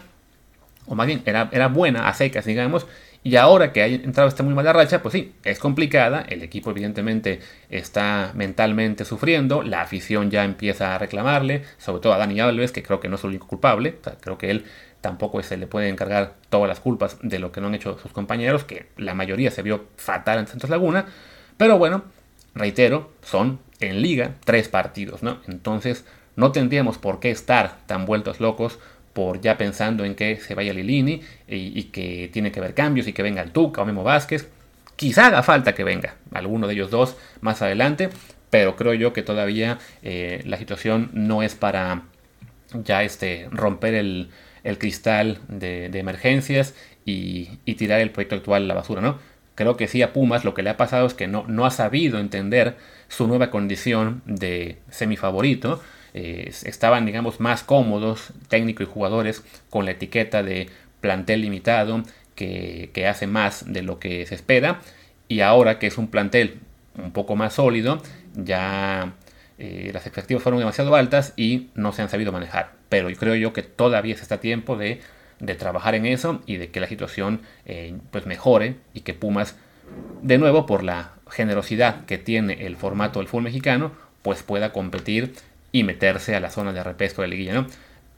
o 0.85 0.95
más 0.95 1.07
bien 1.07 1.21
era, 1.25 1.49
era 1.51 1.67
buena 1.67 2.07
a 2.07 2.13
secas, 2.13 2.45
digamos, 2.45 2.87
y 3.27 3.35
ahora 3.35 3.73
que 3.73 3.81
ha 3.81 3.87
entrado 3.87 4.29
esta 4.29 4.41
muy 4.41 4.53
mala 4.53 4.71
racha, 4.71 5.01
pues 5.01 5.11
sí, 5.11 5.33
es 5.43 5.59
complicada, 5.59 6.21
el 6.29 6.43
equipo 6.43 6.71
evidentemente 6.71 7.41
está 7.69 8.31
mentalmente 8.35 9.03
sufriendo, 9.03 9.63
la 9.63 9.81
afición 9.81 10.31
ya 10.31 10.45
empieza 10.45 10.95
a 10.95 10.97
reclamarle, 10.97 11.63
sobre 11.77 12.01
todo 12.01 12.13
a 12.13 12.17
Dani 12.17 12.39
Alves, 12.39 12.71
que 12.71 12.83
creo 12.83 13.01
que 13.01 13.09
no 13.09 13.15
es 13.15 13.23
el 13.25 13.31
único 13.31 13.47
culpable, 13.47 13.97
creo 14.21 14.37
que 14.37 14.49
él 14.49 14.63
tampoco 15.01 15.43
se 15.43 15.57
le 15.57 15.67
puede 15.67 15.89
encargar 15.89 16.35
todas 16.49 16.69
las 16.69 16.79
culpas 16.79 17.17
de 17.21 17.37
lo 17.39 17.51
que 17.51 17.59
no 17.59 17.67
han 17.67 17.75
hecho 17.75 17.99
sus 17.99 18.13
compañeros, 18.13 18.63
que 18.63 18.87
la 18.95 19.13
mayoría 19.13 19.51
se 19.51 19.61
vio 19.61 19.87
fatal 19.97 20.39
en 20.39 20.47
Santos 20.47 20.69
Laguna, 20.69 21.07
pero 21.57 21.77
bueno, 21.77 22.03
reitero, 22.55 23.11
son 23.23 23.59
en 23.81 24.01
liga 24.01 24.35
tres 24.45 24.69
partidos, 24.69 25.21
¿no? 25.21 25.39
Entonces 25.49 26.05
no 26.37 26.53
tendríamos 26.53 26.97
por 26.97 27.19
qué 27.19 27.29
estar 27.29 27.79
tan 27.87 28.05
vueltos 28.05 28.39
locos 28.39 28.79
por 29.17 29.41
ya 29.41 29.57
pensando 29.57 30.05
en 30.05 30.13
que 30.13 30.35
se 30.35 30.53
vaya 30.53 30.73
Lilini 30.73 31.23
y, 31.47 31.85
que 31.85 32.29
tiene 32.31 32.51
que 32.51 32.59
haber 32.59 32.75
cambios 32.75 33.07
y 33.07 33.13
que 33.13 33.23
venga 33.23 33.41
el 33.41 33.49
Tuca 33.49 33.81
o 33.81 33.85
Memo 33.87 34.03
Vázquez. 34.03 34.47
Quizá 34.95 35.25
haga 35.25 35.41
falta 35.41 35.73
que 35.73 35.83
venga 35.83 36.17
alguno 36.31 36.67
de 36.67 36.75
ellos 36.75 36.91
dos 36.91 37.17
más 37.41 37.63
adelante, 37.63 38.09
pero 38.51 38.75
creo 38.75 38.93
yo 38.93 39.13
que 39.13 39.23
todavía 39.23 39.79
eh, 40.03 40.43
la 40.45 40.57
situación 40.57 41.09
no 41.13 41.41
es 41.41 41.55
para 41.55 42.03
ya 42.73 43.01
este, 43.01 43.47
romper 43.49 43.95
el, 43.95 44.29
cristal 44.77 45.39
de, 45.47 45.85
emergencias 45.95 46.75
y, 47.03 47.45
tirar 47.73 47.99
el 48.01 48.11
proyecto 48.11 48.35
actual 48.35 48.65
a 48.65 48.67
la 48.67 48.75
basura, 48.75 49.01
¿no? 49.01 49.17
Creo 49.55 49.77
que 49.77 49.87
sí 49.87 50.03
a 50.03 50.13
Pumas 50.13 50.45
lo 50.45 50.53
que 50.53 50.61
le 50.61 50.69
ha 50.69 50.77
pasado 50.77 51.07
es 51.07 51.15
que 51.15 51.25
no, 51.25 51.43
no 51.47 51.65
ha 51.65 51.71
sabido 51.71 52.19
entender 52.19 52.75
su 53.07 53.27
nueva 53.27 53.49
condición 53.49 54.21
de 54.27 54.77
semifavorito. 54.91 55.81
Estaban, 56.17 57.05
digamos, 57.05 57.39
más 57.39 57.63
cómodos, 57.63 58.31
técnico 58.49 58.83
y 58.83 58.85
jugadores, 58.85 59.43
con 59.69 59.85
la 59.85 59.91
etiqueta 59.91 60.43
de 60.43 60.69
plantel 61.01 61.41
limitado, 61.41 62.03
que, 62.35 62.91
hace 63.09 63.27
más 63.27 63.71
de 63.71 63.81
lo 63.81 63.99
que 63.99 64.25
se 64.25 64.35
espera. 64.35 64.81
Y 65.27 65.41
ahora 65.41 65.79
que 65.79 65.87
es 65.87 65.97
un 65.97 66.07
plantel 66.07 66.59
un 66.97 67.11
poco 67.11 67.35
más 67.35 67.53
sólido, 67.53 68.01
ya 68.35 69.13
eh, 69.59 69.91
las 69.93 70.05
expectativas 70.05 70.43
fueron 70.43 70.59
demasiado 70.59 70.95
altas 70.95 71.33
y 71.35 71.69
no 71.75 71.93
se 71.93 72.01
han 72.01 72.09
sabido 72.09 72.31
manejar. 72.31 72.73
Pero 72.89 73.09
creo 73.17 73.35
yo 73.35 73.53
que 73.53 73.63
todavía 73.63 74.15
está 74.15 74.39
tiempo 74.39 74.77
de 74.77 75.01
de 75.39 75.55
trabajar 75.55 75.95
en 75.95 76.05
eso 76.05 76.41
y 76.45 76.57
de 76.57 76.69
que 76.69 76.79
la 76.79 76.87
situación 76.87 77.41
eh, 77.65 77.95
pues 78.11 78.25
mejore 78.25 78.75
y 78.93 79.01
que 79.01 79.13
Pumas, 79.13 79.55
de 80.21 80.37
nuevo 80.37 80.65
por 80.65 80.83
la 80.83 81.11
generosidad 81.29 82.05
que 82.05 82.17
tiene 82.17 82.65
el 82.65 82.75
formato 82.75 83.19
del 83.19 83.27
fútbol 83.27 83.43
mexicano, 83.43 83.91
pues 84.21 84.43
pueda 84.43 84.73
competir 84.73 85.33
y 85.71 85.83
meterse 85.83 86.35
a 86.35 86.39
la 86.39 86.49
zona 86.49 86.73
de 86.73 86.83
repesco 86.83 87.21
de 87.21 87.27
liguilla, 87.27 87.53
¿no? 87.53 87.67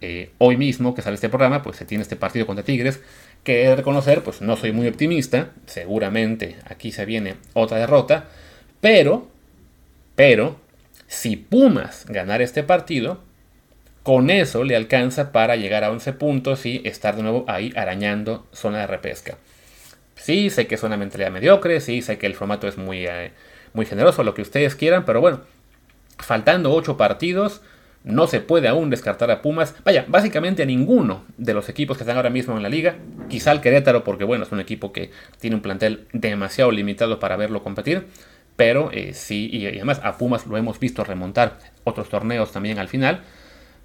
Eh, 0.02 0.32
hoy 0.38 0.56
mismo 0.56 0.96
que 0.96 1.02
sale 1.02 1.16
este 1.16 1.30
programa, 1.30 1.62
pues 1.62 1.78
se 1.78 1.86
tiene 1.86 2.04
este 2.04 2.16
partido 2.16 2.46
contra 2.46 2.64
Tigres, 2.64 3.02
que 3.44 3.64
he 3.64 3.68
de 3.70 3.76
reconocer, 3.76 4.24
pues 4.24 4.42
no 4.42 4.56
soy 4.56 4.72
muy 4.72 4.88
optimista, 4.88 5.52
seguramente 5.66 6.56
aquí 6.66 6.92
se 6.92 7.06
viene 7.06 7.36
otra 7.54 7.78
derrota, 7.78 8.26
pero, 8.80 9.28
pero, 10.16 10.58
si 11.08 11.36
Pumas 11.36 12.06
ganar 12.08 12.42
este 12.42 12.64
partido, 12.64 13.20
con 14.04 14.30
eso 14.30 14.64
le 14.64 14.76
alcanza 14.76 15.32
para 15.32 15.56
llegar 15.58 15.84
a 15.84 15.92
11 15.92 16.14
puntos 16.14 16.66
y 16.66 16.82
estar 16.86 17.16
de 17.16 17.24
nuevo 17.24 17.46
ahí 17.48 17.74
arañando 17.76 18.48
zona 18.54 18.80
de 18.80 18.88
repesca. 18.88 19.38
Sí, 20.16 20.50
sé 20.50 20.68
que 20.68 20.76
es 20.76 20.84
una 20.84 20.98
mentalidad 20.98 21.32
mediocre, 21.32 21.82
sí, 21.82 22.02
sé 22.02 22.18
que 22.18 22.26
el 22.26 22.36
formato 22.36 22.68
es 22.68 22.78
muy, 22.78 23.06
eh, 23.06 23.32
muy 23.74 23.86
generoso, 23.86 24.24
lo 24.24 24.34
que 24.34 24.42
ustedes 24.42 24.76
quieran, 24.76 25.06
pero 25.06 25.22
bueno, 25.22 25.42
faltando 26.20 26.72
8 26.74 26.98
partidos, 26.98 27.62
no 28.04 28.28
se 28.28 28.40
puede 28.40 28.68
aún 28.68 28.90
descartar 28.90 29.30
a 29.32 29.42
Pumas. 29.42 29.76
Vaya, 29.84 30.06
básicamente 30.08 30.64
a 30.64 30.66
ninguno 30.66 31.24
de 31.38 31.54
los 31.54 31.68
equipos 31.70 31.98
que 31.98 32.04
están 32.04 32.18
ahora 32.18 32.30
mismo 32.30 32.56
en 32.56 32.64
la 32.64 32.70
liga. 32.70 32.96
Quizá 33.28 33.52
al 33.52 33.62
Querétaro, 33.62 34.04
porque 34.04 34.24
bueno, 34.24 34.46
es 34.46 34.52
un 34.52 34.60
equipo 34.60 34.94
que 34.94 35.12
tiene 35.40 35.56
un 35.56 35.62
plantel 35.62 36.08
demasiado 36.14 36.72
limitado 36.72 37.20
para 37.20 37.36
verlo 37.36 37.64
competir. 37.64 38.08
Pero 38.56 38.92
eh, 38.92 39.14
sí, 39.14 39.50
y 39.52 39.68
además 39.68 40.02
a 40.04 40.18
Pumas 40.18 40.46
lo 40.46 40.58
hemos 40.58 40.80
visto 40.80 41.04
remontar 41.04 41.60
otros 41.84 42.10
torneos 42.10 42.52
también 42.52 42.80
al 42.80 42.88
final. 42.88 43.22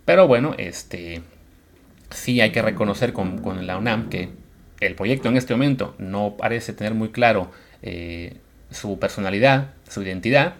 Pero 0.05 0.27
bueno, 0.29 0.55
este 0.59 1.23
sí 2.11 2.41
hay 2.41 2.51
que 2.51 2.63
reconocer 2.63 3.13
con, 3.13 3.67
la 3.67 3.77
UNAM 3.77 4.09
que 4.09 4.31
el 4.81 4.95
proyecto 4.95 5.29
en 5.29 5.37
este 5.37 5.55
momento 5.55 5.95
no 5.99 6.37
parece 6.37 6.73
tener 6.73 6.95
muy 6.95 7.11
claro 7.11 7.51
eh, 7.83 8.37
su 8.71 8.99
personalidad, 8.99 9.73
su 9.89 10.03
identidad, 10.03 10.55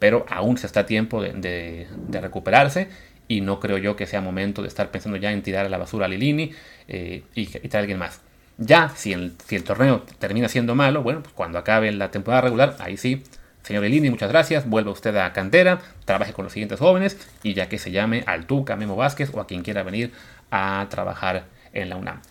pero 0.00 0.26
aún 0.28 0.58
se 0.58 0.66
está 0.66 0.80
a 0.80 0.86
tiempo 0.86 1.22
de, 1.22 1.86
recuperarse 2.10 2.88
y 3.28 3.42
no 3.42 3.60
creo 3.60 3.78
yo 3.78 3.94
que 3.94 4.06
sea 4.06 4.20
momento 4.20 4.62
de 4.62 4.68
estar 4.68 4.90
pensando 4.90 5.16
ya 5.16 5.30
en 5.30 5.42
tirar 5.42 5.66
a 5.66 5.68
la 5.68 5.78
basura 5.78 6.06
a 6.06 6.08
Lilini 6.08 6.50
eh, 6.88 7.22
y, 7.36 7.46
traer 7.46 7.76
a 7.76 7.78
alguien 7.78 7.98
más. 7.98 8.20
Ya, 8.58 8.90
si 8.96 9.12
el, 9.12 9.36
torneo 9.64 10.02
termina 10.18 10.48
siendo 10.48 10.74
malo, 10.74 11.04
bueno, 11.04 11.22
pues 11.22 11.32
cuando 11.34 11.58
acabe 11.58 11.92
la 11.92 12.10
temporada 12.10 12.42
regular, 12.42 12.76
ahí 12.80 12.96
sí 12.96 13.22
Señor 13.62 13.84
Elini, 13.84 14.10
muchas 14.10 14.30
gracias. 14.30 14.68
Vuelva 14.68 14.90
usted 14.90 15.14
a 15.16 15.32
cantera, 15.32 15.80
trabaje 16.06 16.32
con 16.32 16.44
los 16.44 16.52
siguientes 16.52 16.78
jóvenes 16.80 17.18
y 17.42 17.54
ya 17.54 17.68
que 17.68 17.78
se 17.78 17.90
llame 17.90 18.24
al 18.26 18.46
Tuca, 18.46 18.74
Memo 18.74 18.96
Vázquez 18.96 19.30
o 19.34 19.40
a 19.40 19.46
quien 19.46 19.62
quiera 19.62 19.82
venir 19.82 20.12
a 20.50 20.86
trabajar 20.88 21.44
en 21.72 21.90
la 21.90 21.96
UNAM. 21.96 22.22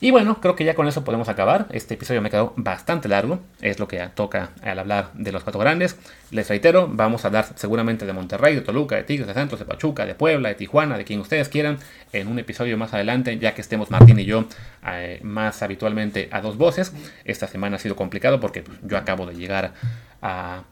Y 0.00 0.10
bueno, 0.10 0.40
creo 0.40 0.56
que 0.56 0.64
ya 0.64 0.74
con 0.74 0.86
eso 0.86 1.04
podemos 1.04 1.28
acabar. 1.28 1.66
Este 1.70 1.94
episodio 1.94 2.20
me 2.20 2.28
quedó 2.28 2.52
bastante 2.56 3.08
largo, 3.08 3.40
es 3.62 3.78
lo 3.78 3.88
que 3.88 4.06
toca 4.14 4.50
al 4.62 4.78
hablar 4.78 5.10
de 5.14 5.32
los 5.32 5.42
cuatro 5.42 5.58
grandes. 5.58 5.96
Les 6.30 6.48
reitero, 6.48 6.88
vamos 6.90 7.24
a 7.24 7.28
hablar 7.28 7.46
seguramente 7.54 8.04
de 8.04 8.12
Monterrey, 8.12 8.54
de 8.54 8.60
Toluca, 8.60 8.96
de 8.96 9.04
Tigres, 9.04 9.26
de 9.26 9.32
Santos, 9.32 9.58
de 9.58 9.64
Pachuca, 9.64 10.04
de 10.04 10.14
Puebla, 10.14 10.50
de 10.50 10.54
Tijuana, 10.54 10.98
de 10.98 11.04
quien 11.04 11.20
ustedes 11.20 11.48
quieran, 11.48 11.78
en 12.12 12.28
un 12.28 12.38
episodio 12.38 12.76
más 12.76 12.92
adelante, 12.92 13.38
ya 13.38 13.54
que 13.54 13.62
estemos 13.62 13.90
Martín 13.90 14.18
y 14.18 14.26
yo 14.26 14.44
eh, 14.86 15.18
más 15.22 15.62
habitualmente 15.62 16.28
a 16.30 16.42
dos 16.42 16.58
voces. 16.58 16.92
Esta 17.24 17.46
semana 17.46 17.76
ha 17.76 17.78
sido 17.78 17.96
complicado 17.96 18.38
porque 18.38 18.64
yo 18.82 18.98
acabo 18.98 19.24
de 19.24 19.34
llegar 19.34 19.72
a, 20.20 20.64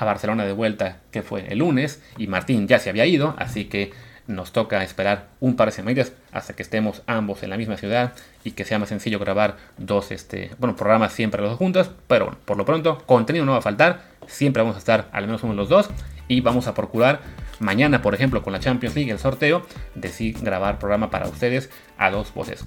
Barcelona 0.00 0.44
de 0.44 0.52
vuelta, 0.52 0.98
que 1.10 1.22
fue 1.22 1.46
el 1.48 1.58
lunes, 1.58 2.02
y 2.18 2.26
Martín 2.26 2.68
ya 2.68 2.78
se 2.78 2.90
había 2.90 3.06
ido, 3.06 3.34
así 3.38 3.64
que 3.66 3.90
nos 4.28 4.52
toca 4.52 4.84
esperar 4.84 5.26
un 5.40 5.56
par 5.56 5.68
de 5.68 5.72
semanas 5.72 6.12
hasta 6.32 6.54
que 6.54 6.62
estemos 6.62 7.02
ambos 7.06 7.42
en 7.42 7.50
la 7.50 7.56
misma 7.56 7.76
ciudad 7.76 8.12
y 8.44 8.52
que 8.52 8.64
sea 8.64 8.78
más 8.78 8.90
sencillo 8.90 9.18
grabar 9.18 9.56
dos 9.78 10.12
este, 10.12 10.50
bueno, 10.58 10.76
programas 10.76 11.12
siempre 11.12 11.40
los 11.40 11.50
dos 11.50 11.58
juntos. 11.58 11.90
Pero 12.06 12.26
bueno, 12.26 12.40
por 12.44 12.56
lo 12.56 12.64
pronto, 12.64 12.98
contenido 13.06 13.44
no 13.44 13.52
va 13.52 13.58
a 13.58 13.62
faltar. 13.62 14.02
Siempre 14.26 14.62
vamos 14.62 14.76
a 14.76 14.80
estar 14.80 15.08
al 15.12 15.26
menos 15.26 15.42
uno 15.42 15.54
de 15.54 15.56
los 15.56 15.68
dos. 15.68 15.88
Y 16.28 16.42
vamos 16.42 16.66
a 16.66 16.74
procurar 16.74 17.20
mañana, 17.60 18.02
por 18.02 18.14
ejemplo, 18.14 18.42
con 18.42 18.52
la 18.52 18.60
Champions 18.60 18.94
League, 18.96 19.10
el 19.10 19.18
sorteo, 19.18 19.62
de 19.94 20.08
sí 20.08 20.32
grabar 20.32 20.78
programa 20.78 21.10
para 21.10 21.28
ustedes 21.28 21.70
a 21.96 22.10
dos 22.10 22.32
voces. 22.34 22.64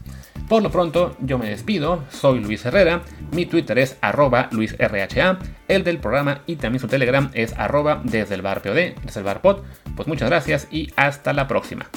Por 0.47 0.63
lo 0.63 0.71
pronto, 0.71 1.15
yo 1.19 1.37
me 1.37 1.49
despido, 1.49 2.03
soy 2.09 2.39
Luis 2.39 2.65
Herrera, 2.65 3.03
mi 3.31 3.45
Twitter 3.45 3.79
es 3.79 3.97
arroba 4.01 4.49
LuisRHA, 4.51 5.39
el 5.67 5.83
del 5.83 5.99
programa 5.99 6.41
y 6.45 6.57
también 6.57 6.81
su 6.81 6.87
Telegram 6.87 7.29
es 7.33 7.53
arroba 7.57 8.01
desde 8.03 8.35
el 8.35 8.41
bar 8.41 8.61
POD, 8.61 8.95
desde 9.03 9.19
el 9.19 9.23
bar 9.23 9.41
pod. 9.41 9.61
Pues 9.95 10.07
muchas 10.07 10.29
gracias 10.29 10.67
y 10.71 10.91
hasta 10.95 11.33
la 11.33 11.47
próxima. 11.47 11.87